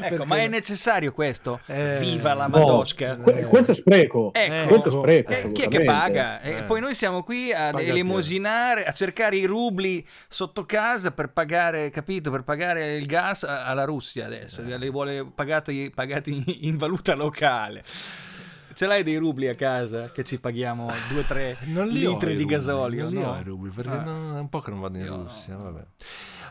Ecco, 0.00 0.24
ma 0.24 0.36
è 0.36 0.48
necessario 0.48 1.12
questo? 1.12 1.60
Eh, 1.66 1.98
Viva 2.00 2.34
la 2.34 2.46
No, 2.46 2.58
Madosca! 2.58 3.16
que- 3.16 3.44
questo 3.44 3.70
è 3.72 3.74
spreco. 3.74 4.30
Ecco. 4.32 4.68
Questo 4.68 4.88
è 4.88 4.92
spreco. 4.92 5.30
Eh, 5.32 5.52
chi 5.52 5.62
è 5.62 5.68
che 5.68 5.84
paga? 5.84 6.40
E 6.40 6.50
Eh. 6.58 6.62
poi 6.64 6.80
noi 6.80 6.94
siamo 6.94 7.22
qui 7.22 7.52
a 7.52 7.72
elemosinare, 7.80 8.84
a 8.84 8.92
cercare 8.92 9.36
i 9.36 9.44
rubli 9.44 10.04
sotto 10.28 10.64
casa 10.64 11.10
per 11.10 11.28
pagare, 11.30 11.90
capito? 11.90 12.30
Per 12.30 12.42
pagare 12.42 12.96
il 12.96 13.06
gas 13.06 13.42
alla 13.44 13.84
Russia 13.84 14.26
adesso. 14.26 14.60
Eh. 14.62 14.78
Li 14.78 14.90
vuole 14.90 15.26
pagati, 15.34 15.90
pagati 15.94 16.66
in 16.66 16.76
valuta 16.76 17.14
locale. 17.14 17.82
Ce 18.80 18.86
l'hai 18.86 19.02
dei 19.02 19.16
rubli 19.18 19.46
a 19.46 19.54
casa 19.54 20.10
che 20.10 20.24
ci 20.24 20.40
paghiamo 20.40 20.86
2-3 21.12 21.56
Non 21.68 21.86
li 21.88 22.06
ho 22.06 22.12
litri 22.12 22.34
di 22.34 22.44
rubli, 22.44 22.54
gasolio? 22.56 23.02
Non 23.02 23.12
li 23.12 23.18
no? 23.18 23.30
ho 23.32 23.38
i 23.38 23.42
rubli 23.44 23.70
perché 23.70 23.90
Ah. 23.90 24.00
non- 24.04 24.36
è 24.36 24.40
un 24.40 24.48
po' 24.48 24.60
che 24.60 24.70
non 24.70 24.80
vado 24.80 24.96
in 24.96 25.04
Io 25.04 25.16
Russia. 25.16 25.54
no. 25.54 25.64
Vabbè. 25.64 25.84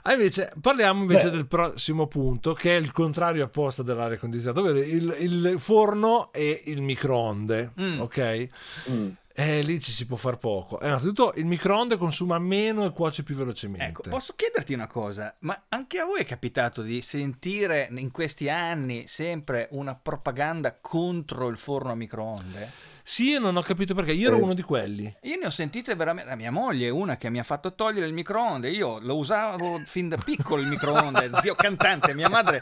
Ah, 0.04 0.14
invece, 0.14 0.52
parliamo 0.62 1.02
invece 1.02 1.32
Beh. 1.32 1.36
del 1.38 1.48
prossimo 1.48 2.06
punto, 2.06 2.54
che 2.54 2.78
è 2.78 2.80
il 2.80 2.92
contrario 2.92 3.44
apposta 3.46 3.82
dell'aria 3.82 4.20
condizionata, 4.20 4.60
ovvero 4.60 4.78
il, 4.78 5.16
il 5.22 5.56
forno 5.58 6.32
e 6.32 6.62
il 6.68 6.84
microonde. 6.84 7.72
Mm. 7.82 8.00
Ok? 8.00 8.48
Mm. 8.92 9.10
E 9.42 9.62
lì 9.62 9.80
ci 9.80 9.92
si 9.94 10.06
può 10.06 10.18
far 10.18 10.38
poco. 10.38 10.82
Eh, 10.82 10.88
innanzitutto, 10.88 11.32
il 11.38 11.46
microonde 11.46 11.96
consuma 11.96 12.38
meno 12.40 12.84
e 12.86 12.92
cuoce 12.92 13.24
più 13.24 13.36
velocemente. 13.36 13.86
Ecco, 13.86 14.02
posso 14.10 14.34
chiederti 14.36 14.74
una 14.74 14.88
cosa? 14.88 15.34
Ma 15.40 15.64
anche 15.70 16.00
a 16.00 16.04
voi 16.04 16.20
è 16.20 16.26
capitato 16.26 16.82
di 16.82 17.02
sentire 17.02 17.88
in 17.96 18.12
questi 18.12 18.50
anni 18.50 19.08
sempre 19.08 19.70
una 19.72 19.96
propaganda 19.96 20.78
contro 20.82 21.48
il 21.48 21.56
forno 21.58 21.92
a 21.92 21.96
microonde? 21.96 22.70
Sì, 23.02 23.30
io 23.30 23.40
non 23.40 23.56
ho 23.56 23.62
capito 23.62 23.96
perché. 23.96 24.12
Io 24.12 24.28
ero 24.28 24.36
Sì. 24.36 24.42
uno 24.44 24.54
di 24.54 24.62
quelli. 24.62 25.12
Io 25.22 25.38
ne 25.40 25.46
ho 25.46 25.50
sentite 25.50 25.96
veramente. 25.96 26.30
La 26.30 26.36
mia 26.36 26.52
moglie 26.52 26.88
è 26.88 26.92
una 26.92 27.16
che 27.16 27.30
mi 27.30 27.40
ha 27.40 27.44
fatto 27.44 27.74
togliere 27.74 28.06
il 28.06 28.14
microonde. 28.14 28.70
Io 28.70 29.00
lo 29.00 29.16
usavo 29.16 29.82
fin 29.86 30.10
da 30.10 30.18
piccolo 30.18 30.62
il 30.62 30.68
microonde, 30.68 31.32
zio 31.42 31.56
cantante. 31.56 32.14
Mia 32.14 32.30
madre 32.30 32.62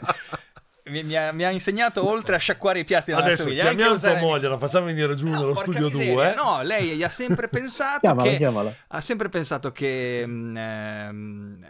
mi, 0.88 1.02
mi 1.02 1.16
ha, 1.16 1.32
mi 1.32 1.44
ha 1.44 1.50
insegnato 1.50 2.06
oltre 2.08 2.36
a 2.36 2.38
sciacquare 2.38 2.80
i 2.80 2.84
piatti 2.84 3.10
nella 3.10 3.24
Adesso 3.24 3.44
anche 3.44 3.54
chiamiamo 3.54 3.84
tua 3.86 3.94
usare- 3.94 4.20
moglie, 4.20 4.48
la 4.48 4.58
facciamo 4.58 4.86
venire 4.86 5.14
giù 5.14 5.26
No, 5.28 5.38
nello 5.38 5.54
studio 5.56 5.84
miseria, 5.86 6.12
2. 6.12 6.34
No, 6.34 6.62
lei 6.62 6.96
gli 6.96 7.02
ha 7.02 7.08
sempre 7.08 7.48
pensato 7.50 8.00
Chiamala, 8.00 8.30
che 8.30 8.36
chiamala. 8.36 8.74
ha 8.88 9.00
sempre 9.00 9.28
pensato 9.28 9.72
che 9.72 10.20
ehm, 10.20 11.64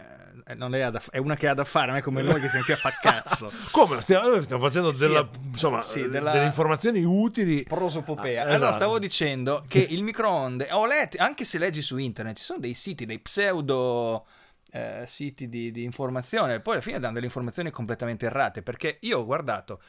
eh, 0.47 0.55
non 0.55 0.73
è, 0.73 0.89
da- 0.89 1.01
è 1.11 1.17
una 1.19 1.35
che 1.35 1.47
ha 1.47 1.53
da 1.53 1.63
fare, 1.63 1.87
non 1.87 1.97
è 1.97 2.01
come 2.01 2.21
noi 2.23 2.41
che 2.41 2.49
siamo 2.49 2.63
qui 2.63 2.73
a 2.73 2.77
far 2.77 2.99
cazzo. 2.99 3.51
Come? 3.71 4.01
Stiamo, 4.01 4.41
stiamo 4.41 4.63
facendo 4.63 4.93
Sì, 4.93 4.99
della- 5.01 5.29
insomma, 5.43 5.81
sì, 5.81 6.01
eh, 6.01 6.09
della- 6.09 6.31
delle 6.31 6.45
informazioni 6.45 7.03
utili. 7.03 7.63
prosopopea. 7.63 8.39
Ah, 8.39 8.43
Allora, 8.43 8.55
esatto. 8.57 8.73
stavo 8.75 8.97
dicendo 8.99 9.63
che 9.67 9.77
il 9.79 10.01
microonde, 10.03 10.69
ho 10.71 10.85
letto, 10.87 11.17
anche 11.21 11.45
se 11.45 11.59
leggi 11.59 11.81
su 11.83 11.97
internet, 11.97 12.37
ci 12.37 12.43
sono 12.43 12.59
dei 12.59 12.73
siti, 12.73 13.05
dei 13.05 13.19
pseudo 13.19 14.25
eh, 14.71 15.03
siti 15.07 15.49
di, 15.49 15.71
di 15.71 15.83
informazione, 15.83 16.59
poi 16.59 16.73
alla 16.73 16.81
fine 16.83 16.99
danno 16.99 17.13
delle 17.15 17.25
informazioni 17.25 17.71
completamente 17.71 18.25
errate, 18.25 18.61
perché 18.61 18.97
io 19.01 19.19
ho 19.19 19.25
guardato 19.25 19.81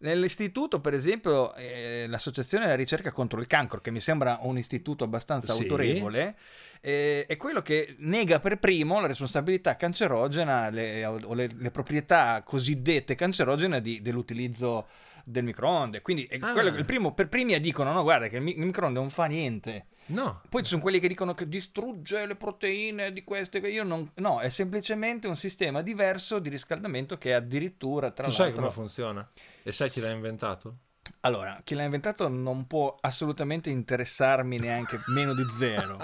nell'istituto, 0.00 0.80
per 0.80 0.94
esempio, 0.94 1.54
eh, 1.54 2.06
l'Associazione 2.08 2.64
della 2.64 2.76
ricerca 2.76 3.10
contro 3.10 3.40
il 3.40 3.46
cancro, 3.46 3.80
che 3.80 3.90
mi 3.90 4.00
sembra 4.00 4.38
un 4.42 4.56
istituto 4.56 5.04
abbastanza 5.04 5.52
Sì. 5.52 5.62
autorevole, 5.62 6.36
eh, 6.80 7.26
è 7.26 7.36
quello 7.36 7.62
che 7.62 7.94
nega 7.98 8.40
per 8.40 8.58
primo 8.58 9.00
la 9.00 9.06
responsabilità 9.06 9.76
cancerogena 9.76 10.70
le- 10.70 11.04
o 11.04 11.34
le, 11.34 11.48
le 11.56 11.70
proprietà 11.70 12.42
cosiddette 12.44 13.14
cancerogene 13.14 13.80
di- 13.80 14.00
dell'utilizzo 14.02 14.86
del 15.24 15.44
microonde. 15.44 16.00
Quindi 16.00 16.24
è 16.24 16.38
Ah. 16.40 16.52
quello 16.52 16.70
che 16.72 16.78
il 16.78 16.84
primo, 16.86 17.12
per 17.12 17.28
primi 17.28 17.58
dicono: 17.60 17.92
no, 17.92 18.02
guarda, 18.02 18.28
che 18.28 18.36
il, 18.36 18.42
mi- 18.42 18.56
il 18.58 18.64
microonde 18.64 18.98
non 18.98 19.10
fa 19.10 19.26
niente. 19.26 19.86
No. 20.06 20.40
Poi 20.48 20.62
ci 20.62 20.70
sono 20.70 20.80
quelli 20.80 21.00
che 21.00 21.08
dicono 21.08 21.34
che 21.34 21.46
distrugge 21.46 22.24
le 22.24 22.34
proteine 22.34 23.12
di 23.12 23.22
queste. 23.24 23.58
Io 23.58 23.84
non. 23.84 24.10
No, 24.14 24.40
è 24.40 24.48
semplicemente 24.48 25.26
un 25.28 25.36
sistema 25.36 25.82
diverso 25.82 26.38
di 26.38 26.48
riscaldamento 26.48 27.18
che 27.18 27.34
addirittura 27.34 28.10
tra 28.10 28.24
Tu 28.24 28.30
sai 28.32 28.46
l'altro. 28.46 28.62
come 28.62 28.72
funziona? 28.74 29.30
E 29.62 29.70
sai 29.72 29.90
chi 29.90 30.00
l'ha 30.00 30.10
inventato? 30.10 30.76
Allora, 31.20 31.60
chi 31.64 31.74
l'ha 31.74 31.82
inventato 31.84 32.28
non 32.28 32.66
può 32.66 32.96
assolutamente 33.00 33.70
interessarmi 33.70 34.58
neanche 34.58 35.00
meno 35.06 35.34
di 35.34 35.44
zero. 35.58 35.98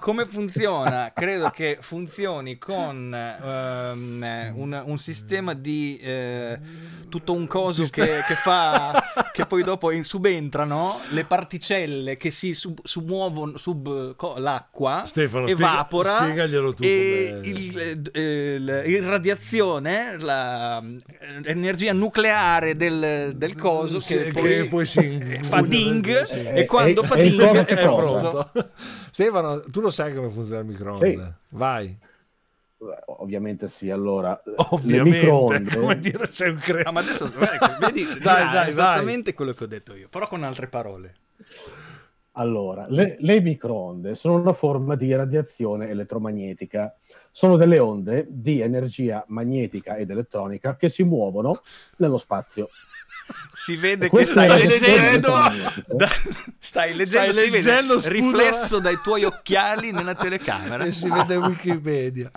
Come 0.00 0.24
funziona? 0.26 1.12
Credo 1.14 1.50
che 1.50 1.78
funzioni 1.80 2.58
con 2.58 3.14
eh, 3.14 3.90
un, 4.54 4.82
un 4.84 4.98
sistema 4.98 5.54
di 5.54 5.96
eh, 6.02 6.58
tutto 7.08 7.32
un 7.32 7.46
coso 7.46 7.84
che, 7.84 8.20
che 8.26 8.34
fa 8.34 8.92
che 9.32 9.46
poi 9.46 9.62
dopo 9.62 9.90
subentrano 10.02 11.00
le 11.10 11.24
particelle 11.24 12.16
che 12.16 12.30
si 12.30 12.52
sub- 12.52 12.80
sumuovono 12.84 13.56
sub 13.56 14.16
co- 14.16 14.38
l'acqua, 14.38 15.02
Stefano, 15.06 15.46
spiega- 15.46 15.70
evapora 15.72 16.18
spiegaglielo 16.18 16.74
tu 16.74 16.82
e 16.82 17.40
il, 17.44 17.78
eh, 18.12 18.54
il- 18.54 18.82
irradiazione, 18.86 20.18
la 20.18 20.82
eh, 20.82 21.92
nucleare 21.92 22.76
del, 22.76 23.32
del 23.36 23.56
coso 23.56 23.98
che 23.98 24.32
poi, 24.40 24.68
poi 24.68 24.86
si 24.86 25.18
eh, 25.18 25.42
fa 25.42 25.62
ding 25.62 26.22
Sì. 26.22 26.40
e 26.40 26.64
quando 26.66 27.02
fa 27.02 27.16
ding 27.16 27.64
è 27.64 27.86
cosa? 27.86 28.18
pronto. 28.20 28.50
Stefano, 29.10 29.62
tu 29.64 29.80
lo 29.80 29.90
sai 29.90 30.14
come 30.14 30.30
funziona 30.30 30.60
il 30.60 30.66
microonde? 30.66 31.10
Sì. 31.10 31.56
Vai. 31.56 31.98
Ovviamente 33.06 33.68
sì, 33.68 33.90
allora 33.90 34.40
ovviamente 34.70 35.26
come 35.74 35.98
dire 35.98 36.28
c'è 36.28 36.50
un 36.50 36.56
cre... 36.56 36.82
no, 36.84 36.92
ma 36.92 37.00
adesso 37.00 37.30
vedi, 37.80 38.04
dai, 38.20 38.52
dai, 38.52 38.68
esattamente 38.68 39.32
quello 39.32 39.52
che 39.52 39.64
ho 39.64 39.66
detto 39.66 39.94
io, 39.94 40.08
però 40.08 40.28
con 40.28 40.44
altre 40.44 40.66
parole. 40.66 41.14
Allora, 42.38 42.86
le, 42.88 43.16
le, 43.20 43.40
microonde 43.40 44.14
sono 44.14 44.34
una 44.34 44.52
forma 44.52 44.94
di 44.94 45.14
radiazione 45.14 45.88
elettromagnetica. 45.88 46.94
Sono 47.30 47.56
delle 47.56 47.78
onde 47.78 48.26
di 48.28 48.60
energia 48.60 49.24
magnetica 49.28 49.96
ed 49.96 50.10
elettronica 50.10 50.76
che 50.76 50.88
si 50.88 51.02
muovono 51.02 51.62
nello 51.96 52.18
spazio. 52.18 52.68
Si 53.54 53.76
vede 53.76 54.08
che 54.08 54.24
stai 54.24 54.66
leggendo, 54.66 55.32
da, 55.88 56.08
stai 56.58 56.94
leggendo, 56.94 57.32
stai 57.32 57.50
leggendo 57.50 57.96
vede, 57.96 58.08
riflesso 58.08 58.78
dai 58.80 58.98
tuoi 59.02 59.24
occhiali 59.24 59.90
nella 59.90 60.14
telecamera. 60.14 60.84
E 60.84 60.92
si 60.92 61.08
vede 61.10 61.36
Wikipedia. 61.36 62.30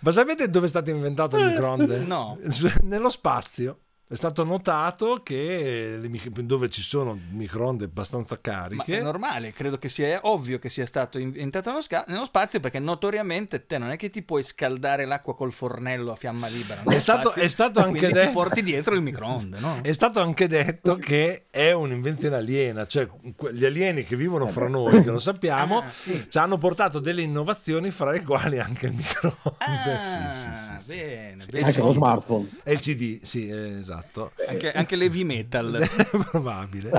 Ma 0.00 0.10
sapete 0.10 0.48
dove 0.48 0.66
è 0.66 0.68
stato 0.68 0.90
inventato 0.90 1.36
il 1.36 1.46
microonde? 1.46 1.98
No. 1.98 2.38
Nello 2.82 3.10
spazio 3.10 3.78
è 4.12 4.14
stato 4.14 4.44
notato 4.44 5.20
che 5.22 5.98
dove 6.42 6.68
ci 6.68 6.82
sono 6.82 7.18
microonde 7.30 7.86
abbastanza 7.86 8.38
cariche. 8.38 8.92
Ma 8.92 8.98
è 8.98 9.00
normale, 9.00 9.54
credo 9.54 9.78
che 9.78 9.88
sia 9.88 10.20
ovvio 10.24 10.58
che 10.58 10.68
sia 10.68 10.84
stato 10.84 11.18
inventato 11.18 11.70
nello, 11.70 11.80
sca- 11.80 12.04
nello, 12.08 12.26
spazio 12.26 12.60
perché 12.60 12.78
notoriamente 12.78 13.64
te 13.64 13.78
non 13.78 13.90
è 13.90 13.96
che 13.96 14.10
ti 14.10 14.20
puoi 14.20 14.42
scaldare 14.42 15.06
l'acqua 15.06 15.34
col 15.34 15.50
fornello 15.50 16.12
a 16.12 16.16
fiamma 16.16 16.46
libera. 16.48 16.82
È 16.82 16.98
stato, 16.98 17.30
spazio, 17.30 17.42
è 17.42 17.48
stato, 17.48 17.80
anche 17.80 18.08
detto. 18.08 18.26
Ti 18.26 18.32
porti 18.34 18.62
dietro 18.62 18.94
il 18.94 19.00
microonde, 19.00 19.58
no? 19.58 19.78
È 19.82 19.92
stato 19.92 20.20
anche 20.20 20.46
detto 20.46 20.96
che 20.96 21.46
è 21.48 21.72
un'invenzione 21.72 22.36
aliena, 22.36 22.86
cioè 22.86 23.08
gli 23.52 23.64
alieni 23.64 24.04
che 24.04 24.14
vivono 24.14 24.46
fra 24.46 24.68
noi, 24.68 25.02
che 25.02 25.10
lo 25.10 25.20
sappiamo, 25.20 25.78
ah, 25.78 25.90
sì. 25.90 26.26
ci 26.28 26.36
hanno 26.36 26.58
portato 26.58 26.98
delle 26.98 27.22
innovazioni, 27.22 27.90
fra 27.90 28.10
le 28.10 28.22
quali 28.22 28.58
anche 28.58 28.86
il 28.86 28.92
microonde. 28.92 29.40
Ah, 29.56 30.02
sì, 30.02 30.84
sì, 30.84 30.94
bene, 30.94 31.46
bene. 31.50 31.64
Anche 31.64 31.80
lo 31.80 31.92
smartphone. 31.92 32.50
E 32.62 32.74
il 32.74 32.80
CD, 32.80 33.22
sì, 33.22 33.48
esatto 33.48 34.01
esatto. 34.02 34.32
Anche, 34.46 34.72
anche 34.72 34.96
l'heavy 34.96 35.24
metal. 35.24 35.88
probabile. 36.30 36.90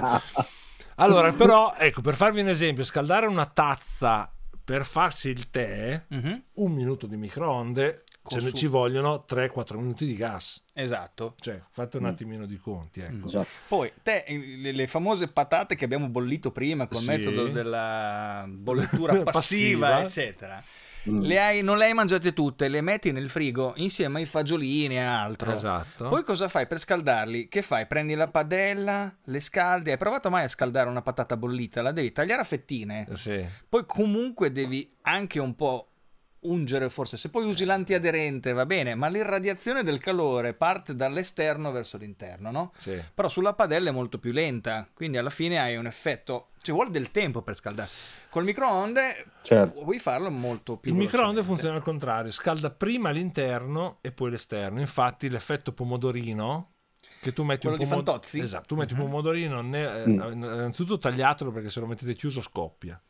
Allora, 0.95 1.33
però, 1.33 1.73
ecco, 1.77 2.01
per 2.01 2.15
farvi 2.15 2.41
un 2.41 2.47
esempio, 2.47 2.83
scaldare 2.83 3.25
una 3.25 3.45
tazza 3.45 4.31
per 4.63 4.85
farsi 4.85 5.29
il 5.29 5.49
tè, 5.49 6.05
uh-huh. 6.07 6.43
un 6.53 6.71
minuto 6.71 7.05
di 7.05 7.17
microonde, 7.17 8.03
ne 8.29 8.53
ci 8.53 8.67
vogliono 8.67 9.25
3-4 9.27 9.75
minuti 9.75 10.05
di 10.05 10.15
gas. 10.15 10.63
Esatto. 10.73 11.35
Cioè, 11.39 11.61
fate 11.69 11.97
un 11.97 12.03
mm. 12.03 12.07
attimino 12.07 12.45
di 12.45 12.57
conti. 12.57 13.01
Ecco. 13.01 13.27
Esatto. 13.27 13.47
Poi, 13.67 13.91
te, 14.01 14.23
le, 14.27 14.71
le, 14.71 14.87
famose 14.87 15.27
patate 15.27 15.75
che 15.75 15.83
abbiamo 15.83 16.07
bollito 16.07 16.51
prima 16.51 16.87
col 16.87 17.01
sì. 17.01 17.07
metodo 17.07 17.47
della 17.47 18.45
bollitura 18.47 19.11
passiva, 19.23 19.89
passiva, 19.89 20.01
eccetera 20.03 20.63
Mm. 21.09 21.21
Le 21.21 21.39
hai, 21.39 21.61
non 21.61 21.77
le 21.77 21.85
hai 21.85 21.93
mangiate 21.93 22.33
tutte, 22.33 22.67
le 22.67 22.81
metti 22.81 23.11
nel 23.11 23.29
frigo 23.29 23.73
insieme 23.77 24.19
ai 24.19 24.25
fagiolini 24.25 24.95
e 24.95 24.99
altro. 24.99 25.51
Esatto. 25.51 26.07
Poi 26.07 26.23
cosa 26.23 26.47
fai 26.47 26.67
per 26.67 26.79
scaldarli? 26.79 27.47
Che 27.47 27.61
fai? 27.61 27.87
Prendi 27.87 28.15
la 28.15 28.27
padella, 28.27 29.13
le 29.23 29.39
scaldi. 29.39 29.91
Hai 29.91 29.97
provato 29.97 30.29
mai 30.29 30.43
a 30.43 30.47
scaldare 30.47 30.89
una 30.89 31.01
patata 31.01 31.35
bollita? 31.37 31.81
La 31.81 31.91
devi 31.91 32.11
tagliare 32.11 32.41
a 32.41 32.45
fettine. 32.45 33.07
Sì. 33.13 33.45
Poi 33.67 33.83
comunque 33.85 34.51
devi 34.51 34.95
anche 35.01 35.39
un 35.39 35.55
po' 35.55 35.92
ungere 36.43 36.89
forse, 36.89 37.17
se 37.17 37.29
poi 37.29 37.45
usi 37.45 37.65
l'antiaderente 37.65 38.53
va 38.53 38.65
bene, 38.65 38.95
ma 38.95 39.07
l'irradiazione 39.07 39.83
del 39.83 39.99
calore 39.99 40.53
parte 40.53 40.95
dall'esterno 40.95 41.71
verso 41.71 41.97
l'interno, 41.97 42.51
no? 42.51 42.71
Sì. 42.77 43.01
Però 43.13 43.27
sulla 43.27 43.53
padella 43.53 43.89
è 43.89 43.93
molto 43.93 44.19
più 44.19 44.31
lenta, 44.31 44.87
quindi 44.93 45.17
alla 45.17 45.29
fine 45.29 45.59
hai 45.59 45.75
un 45.75 45.85
effetto, 45.85 46.49
ci 46.61 46.71
vuole 46.71 46.89
del 46.89 47.11
tempo 47.11 47.41
per 47.41 47.55
scaldare. 47.55 47.89
Col 48.29 48.43
microonde 48.43 49.25
certo. 49.43 49.81
puoi 49.81 49.99
farlo 49.99 50.29
molto 50.29 50.77
più 50.77 50.91
Il 50.91 50.97
microonde 50.97 51.43
funziona 51.43 51.75
al 51.75 51.83
contrario, 51.83 52.31
scalda 52.31 52.71
prima 52.71 53.11
l'interno 53.11 53.99
e 54.01 54.11
poi 54.11 54.31
l'esterno. 54.31 54.79
Infatti 54.79 55.29
l'effetto 55.29 55.71
pomodorino 55.71 56.69
che 57.21 57.31
tu 57.31 57.43
metti 57.43 57.67
Quello 57.67 57.81
un 57.81 57.87
pomodorino 57.87 58.43
esatto, 58.43 58.65
tu 58.65 58.75
metti 58.75 58.93
uh-huh. 58.93 58.99
un 58.99 59.05
pomodorino 59.05 59.61
ne... 59.61 60.07
mm. 60.07 60.31
innanzitutto 60.33 60.97
tagliatelo 60.97 61.51
perché 61.51 61.69
se 61.69 61.79
lo 61.79 61.85
mettete 61.85 62.15
chiuso 62.15 62.41
scoppia. 62.41 63.01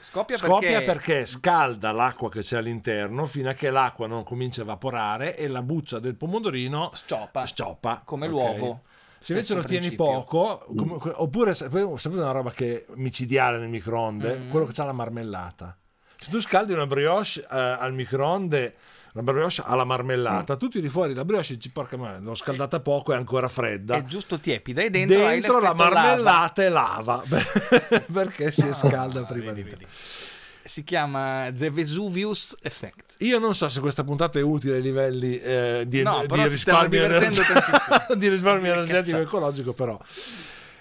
Scoppia, 0.00 0.36
Scoppia 0.36 0.68
perché... 0.70 0.84
perché... 0.84 1.26
scalda 1.26 1.92
l'acqua 1.92 2.30
che 2.30 2.40
c'è 2.40 2.58
all'interno 2.58 3.26
fino 3.26 3.50
a 3.50 3.52
che 3.52 3.70
l'acqua 3.70 4.06
non 4.06 4.22
comincia 4.22 4.60
a 4.60 4.64
evaporare 4.64 5.36
e 5.36 5.48
la 5.48 5.62
buccia 5.62 5.98
del 5.98 6.14
pomodorino 6.14 6.92
scioppa, 6.94 7.44
scioppa 7.44 8.02
come 8.04 8.26
okay. 8.26 8.38
l'uovo. 8.38 8.82
Se 9.20 9.32
invece 9.32 9.54
lo 9.54 9.64
tieni 9.64 9.92
poco, 9.92 10.64
come, 10.76 10.96
oppure 11.02 11.52
sapete 11.52 11.82
una 11.82 12.30
roba 12.30 12.52
che 12.52 12.86
è 12.86 12.92
micidiale 12.94 13.58
nel 13.58 13.68
microonde, 13.68 14.38
mm. 14.38 14.50
quello 14.50 14.66
che 14.66 14.80
ha 14.80 14.84
la 14.84 14.92
marmellata. 14.92 15.76
Se 16.16 16.30
tu 16.30 16.40
scaldi 16.40 16.72
una 16.72 16.86
brioche 16.86 17.40
eh, 17.40 17.46
al 17.48 17.92
microonde 17.92 18.74
la 19.18 19.24
brioche 19.24 19.62
alla 19.64 19.84
marmellata, 19.84 20.54
mm. 20.54 20.58
tu 20.58 20.68
tiri 20.68 20.88
fuori 20.88 21.12
la 21.12 21.24
brioche 21.24 21.52
e 21.52 21.56
dici 21.56 21.70
porca 21.70 21.96
ma 21.96 22.18
l'ho 22.18 22.34
scaldata 22.34 22.78
poco, 22.78 23.12
è 23.12 23.16
ancora 23.16 23.48
fredda. 23.48 23.96
È 23.96 24.04
giusto 24.04 24.38
tiepida 24.38 24.82
e 24.82 24.90
dentro, 24.90 25.18
dentro 25.18 25.60
la 25.60 25.74
marmellata 25.74 26.62
lava. 26.62 26.62
è 26.62 26.68
lava 26.68 27.22
perché 28.12 28.52
si 28.52 28.72
scalda 28.72 29.20
ah, 29.20 29.24
prima 29.24 29.52
vedi, 29.52 29.64
di 29.64 29.70
vedi. 29.70 29.86
Si 30.62 30.84
chiama 30.84 31.50
The 31.52 31.70
Vesuvius 31.70 32.56
Effect. 32.62 33.16
Io 33.18 33.40
non 33.40 33.56
so 33.56 33.68
se 33.68 33.80
questa 33.80 34.04
puntata 34.04 34.38
è 34.38 34.42
utile 34.42 34.76
ai 34.76 34.82
livelli 34.82 35.40
eh, 35.40 35.82
di, 35.86 36.02
no, 36.02 36.24
di, 36.24 36.46
risparmio 36.46 37.02
energetico, 37.02 38.14
di 38.14 38.28
risparmio 38.28 38.72
energetico 38.72 39.16
e 39.16 39.22
ecologico, 39.22 39.72
però. 39.72 39.98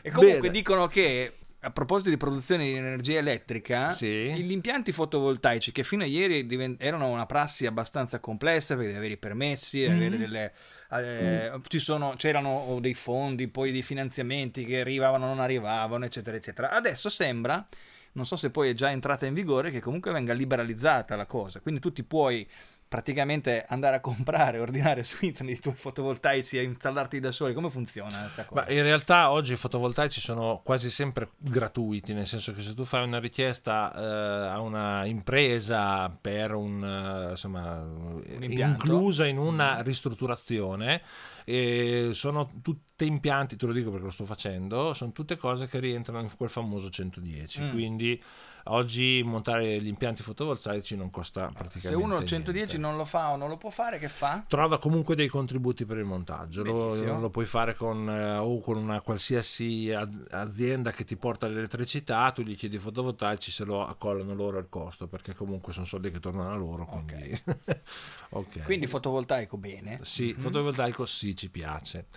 E 0.01 0.11
comunque 0.11 0.41
Bene. 0.41 0.53
dicono 0.53 0.87
che 0.87 1.33
a 1.67 1.71
proposito 1.71 2.09
di 2.09 2.15
produzione 2.15 2.63
di 2.63 2.75
energia 2.75 3.17
elettrica, 3.17 3.89
sì. 3.89 4.31
gli 4.33 4.51
impianti 4.51 4.93
fotovoltaici 4.93 5.73
che 5.73 5.83
fino 5.83 6.03
a 6.03 6.05
ieri 6.05 6.45
divent- 6.45 6.81
erano 6.81 7.09
una 7.09 7.25
prassi 7.25 7.65
abbastanza 7.65 8.19
complessa 8.19 8.75
perché 8.75 8.87
devi 8.87 8.99
avere 8.99 9.13
i 9.15 9.17
permessi, 9.17 9.85
mm. 9.85 9.91
avere 9.91 10.17
delle, 10.17 10.53
eh, 10.91 11.51
mm. 11.53 11.77
sono, 11.77 12.13
c'erano 12.15 12.77
dei 12.79 12.93
fondi, 12.93 13.49
poi 13.49 13.73
dei 13.73 13.81
finanziamenti 13.81 14.63
che 14.63 14.79
arrivavano, 14.79 15.25
non 15.25 15.41
arrivavano, 15.41 16.05
eccetera, 16.05 16.37
eccetera. 16.37 16.69
Adesso 16.69 17.09
sembra, 17.09 17.67
non 18.13 18.25
so 18.25 18.37
se 18.37 18.49
poi 18.49 18.69
è 18.69 18.73
già 18.73 18.89
entrata 18.89 19.25
in 19.25 19.33
vigore, 19.33 19.69
che 19.69 19.81
comunque 19.81 20.13
venga 20.13 20.31
liberalizzata 20.31 21.17
la 21.17 21.25
cosa, 21.25 21.59
quindi 21.59 21.81
tu 21.81 21.91
ti 21.91 22.03
puoi 22.03 22.47
praticamente 22.87 23.65
andare 23.67 23.97
a 23.97 23.99
comprare, 23.99 24.59
ordinare 24.59 25.03
su 25.03 25.17
internet 25.25 25.57
i 25.57 25.59
tuoi 25.61 25.75
fotovoltaici 25.75 26.57
e 26.57 26.63
installarti 26.63 27.19
da 27.19 27.31
soli, 27.31 27.53
come 27.53 27.69
funziona 27.69 28.19
questa 28.21 28.45
cosa? 28.45 28.69
In 28.71 28.83
realtà 28.83 29.31
oggi 29.31 29.53
i 29.53 29.57
fotovoltaici 29.57 30.19
sono 30.19 30.61
quasi 30.63 30.89
sempre 30.89 31.29
gratuiti, 31.37 32.13
nel 32.13 32.27
senso 32.27 32.53
che 32.53 32.61
se 32.61 32.73
tu 32.73 32.83
fai 32.83 33.03
una 33.03 33.19
richiesta 33.19 33.93
eh, 33.93 34.47
a 34.49 34.59
una 34.59 35.05
impresa 35.05 36.09
per 36.09 36.53
un, 36.53 36.83
eh, 36.83 37.31
insomma, 37.31 37.81
un 37.81 38.23
inclusa 38.43 39.25
in 39.25 39.37
una 39.37 39.77
mm. 39.77 39.81
ristrutturazione, 39.81 41.01
e 41.49 42.09
sono 42.11 42.51
tutti 42.61 43.05
impianti, 43.05 43.55
te 43.55 43.65
lo 43.65 43.71
dico 43.71 43.89
perché 43.89 44.05
lo 44.05 44.11
sto 44.11 44.25
facendo, 44.25 44.93
sono 44.93 45.13
tutte 45.13 45.37
cose 45.37 45.67
che 45.67 45.79
rientrano 45.79 46.19
in 46.19 46.29
quel 46.35 46.49
famoso 46.49 46.89
110, 46.89 47.61
mm. 47.61 47.71
quindi 47.71 48.21
Oggi 48.69 49.21
montare 49.23 49.81
gli 49.81 49.87
impianti 49.87 50.23
fotovoltaici 50.23 50.95
non 50.95 51.09
costa 51.09 51.47
praticamente 51.53 51.87
Se 51.87 51.93
uno 51.93 52.23
110 52.23 52.51
niente. 52.51 52.77
non 52.77 52.97
lo 52.97 53.05
fa 53.05 53.31
o 53.31 53.35
non 53.35 53.49
lo 53.49 53.57
può 53.57 53.69
fare, 53.69 53.99
che 53.99 54.09
fa? 54.09 54.43
Trova 54.47 54.77
comunque 54.79 55.15
dei 55.15 55.27
contributi 55.27 55.85
per 55.85 55.97
il 55.97 56.05
montaggio. 56.05 56.63
Lo, 56.63 57.19
lo, 57.19 57.29
puoi 57.29 57.45
fare 57.45 57.75
con, 57.75 58.09
eh, 58.09 58.37
o 58.37 58.59
con 58.59 58.77
una 58.77 59.01
qualsiasi 59.01 59.91
azienda 60.29 60.91
che 60.91 61.03
ti 61.03 61.15
porta 61.15 61.47
l'elettricità, 61.47 62.31
tu 62.31 62.41
gli 62.41 62.55
chiedi 62.55 62.77
fotovoltaici, 62.77 63.51
se 63.51 63.63
lo 63.63 63.85
accollano 63.85 64.33
loro 64.33 64.57
al 64.57 64.69
costo, 64.69 65.07
perché 65.07 65.33
comunque 65.33 65.73
sono 65.73 65.85
soldi 65.85 66.11
che 66.11 66.19
tornano 66.19 66.51
a 66.51 66.55
loro. 66.55 66.85
Quindi, 66.85 67.13
okay. 67.13 67.41
okay. 68.29 68.63
quindi 68.63 68.87
fotovoltaico 68.87 69.57
bene. 69.57 69.99
Sì, 70.01 70.25
mm-hmm. 70.25 70.37
fotovoltaico 70.37 71.05
sì, 71.05 71.35
ci 71.35 71.49
piace. 71.49 72.07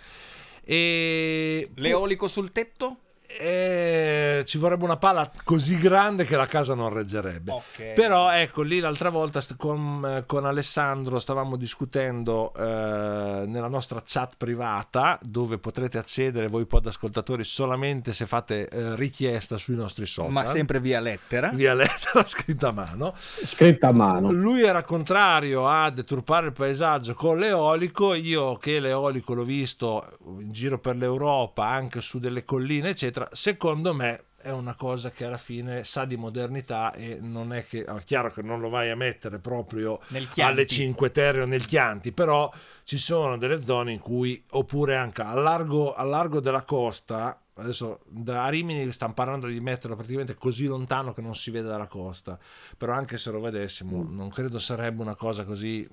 E... 0.63 1.71
L'eolico 1.75 2.27
sul 2.27 2.51
tetto? 2.51 2.97
Eh, 3.39 4.43
ci 4.45 4.57
vorrebbe 4.57 4.83
una 4.83 4.97
pala 4.97 5.31
così 5.43 5.77
grande 5.77 6.25
che 6.25 6.35
la 6.35 6.47
casa 6.47 6.73
non 6.73 6.93
reggerebbe. 6.93 7.51
Okay. 7.51 7.93
Però 7.93 8.31
ecco 8.31 8.61
lì 8.61 8.79
l'altra 8.79 9.09
volta 9.09 9.39
con, 9.57 10.23
con 10.25 10.45
Alessandro 10.45 11.19
stavamo 11.19 11.55
discutendo 11.55 12.53
eh, 12.55 13.43
nella 13.47 13.67
nostra 13.67 14.01
chat 14.05 14.33
privata 14.37 15.17
dove 15.21 15.57
potrete 15.57 15.97
accedere 15.97 16.47
voi 16.47 16.65
podascoltatori 16.65 17.43
solamente 17.43 18.13
se 18.13 18.25
fate 18.25 18.67
eh, 18.67 18.95
richiesta 18.95 19.57
sui 19.57 19.75
nostri 19.75 20.05
social. 20.05 20.31
Ma 20.31 20.45
sempre 20.45 20.79
via 20.79 20.99
lettera. 20.99 21.49
Via 21.49 21.73
lettera 21.73 22.23
scritta 22.27 22.69
a 22.69 22.71
mano. 22.71 23.13
Scritta 23.17 23.89
a 23.89 23.91
mano. 23.91 24.31
Lui 24.31 24.63
era 24.63 24.83
contrario 24.83 25.67
a 25.67 25.89
deturpare 25.89 26.47
il 26.47 26.53
paesaggio 26.53 27.13
con 27.13 27.37
l'eolico, 27.37 28.13
io 28.13 28.57
che 28.57 28.79
l'eolico 28.79 29.33
l'ho 29.33 29.43
visto 29.43 30.17
in 30.39 30.51
giro 30.51 30.79
per 30.79 30.95
l'Europa 30.95 31.67
anche 31.67 32.01
su 32.01 32.19
delle 32.19 32.43
colline 32.45 32.89
eccetera 32.89 33.20
eccetera, 33.21 33.29
secondo 33.31 33.93
me 33.93 34.25
è 34.41 34.49
una 34.49 34.73
cosa 34.73 35.11
che 35.11 35.25
alla 35.25 35.37
fine 35.37 35.83
sa 35.83 36.05
di 36.05 36.17
modernità 36.17 36.93
e 36.93 37.19
non 37.21 37.53
è 37.53 37.65
che, 37.65 37.83
è 37.83 38.03
chiaro 38.03 38.31
che 38.31 38.41
non 38.41 38.59
lo 38.59 38.69
vai 38.69 38.89
a 38.89 38.95
mettere 38.95 39.37
proprio 39.37 39.99
alle 40.37 40.65
5 40.65 41.11
Terre 41.11 41.41
o 41.41 41.45
nel 41.45 41.65
Chianti, 41.65 42.11
però 42.11 42.51
ci 42.83 42.97
sono 42.97 43.37
delle 43.37 43.61
zone 43.61 43.91
in 43.91 43.99
cui, 43.99 44.43
oppure 44.51 44.95
anche 44.95 45.21
al 45.21 45.43
largo, 45.43 45.93
al 45.93 46.09
largo 46.09 46.39
della 46.39 46.63
costa, 46.63 47.39
adesso 47.53 47.99
da 48.07 48.49
Rimini 48.49 48.91
stanno 48.91 49.13
parlando 49.13 49.45
di 49.45 49.59
metterlo 49.59 49.95
praticamente 49.95 50.33
così 50.33 50.65
lontano 50.65 51.13
che 51.13 51.21
non 51.21 51.35
si 51.35 51.51
vede 51.51 51.67
dalla 51.67 51.87
costa, 51.87 52.39
però 52.75 52.93
anche 52.93 53.19
se 53.19 53.29
lo 53.29 53.39
vedessimo 53.39 54.01
mm. 54.01 54.15
non 54.15 54.29
credo 54.29 54.57
sarebbe 54.57 55.03
una 55.03 55.15
cosa 55.15 55.43
così 55.43 55.87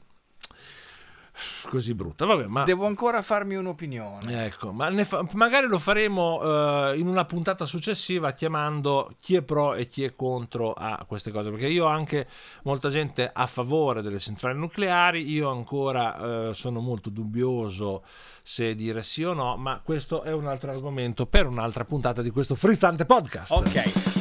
così 1.68 1.94
brutta. 1.94 2.26
Vabbè, 2.26 2.46
ma... 2.46 2.64
Devo 2.64 2.86
ancora 2.86 3.22
farmi 3.22 3.56
un'opinione. 3.56 4.46
Ecco, 4.46 4.72
ma 4.72 4.90
fa... 5.04 5.26
magari 5.32 5.66
lo 5.66 5.78
faremo 5.78 6.40
uh, 6.40 6.94
in 6.96 7.06
una 7.06 7.24
puntata 7.24 7.66
successiva 7.66 8.32
chiamando 8.32 9.10
chi 9.20 9.36
è 9.36 9.42
pro 9.42 9.74
e 9.74 9.86
chi 9.86 10.04
è 10.04 10.14
contro 10.14 10.72
a 10.72 11.04
queste 11.06 11.30
cose, 11.30 11.50
perché 11.50 11.66
io 11.66 11.84
ho 11.84 11.88
anche 11.88 12.26
molta 12.62 12.88
gente 12.88 13.30
a 13.32 13.46
favore 13.46 14.02
delle 14.02 14.18
centrali 14.18 14.58
nucleari, 14.58 15.30
io 15.30 15.50
ancora 15.50 16.48
uh, 16.48 16.52
sono 16.52 16.80
molto 16.80 17.10
dubbioso 17.10 18.04
se 18.42 18.74
dire 18.74 19.02
sì 19.02 19.24
o 19.24 19.34
no, 19.34 19.56
ma 19.56 19.80
questo 19.82 20.22
è 20.22 20.32
un 20.32 20.46
altro 20.46 20.70
argomento 20.70 21.26
per 21.26 21.46
un'altra 21.46 21.84
puntata 21.84 22.22
di 22.22 22.30
questo 22.30 22.54
frizzante 22.54 23.04
podcast. 23.04 23.52
Ok. 23.52 24.17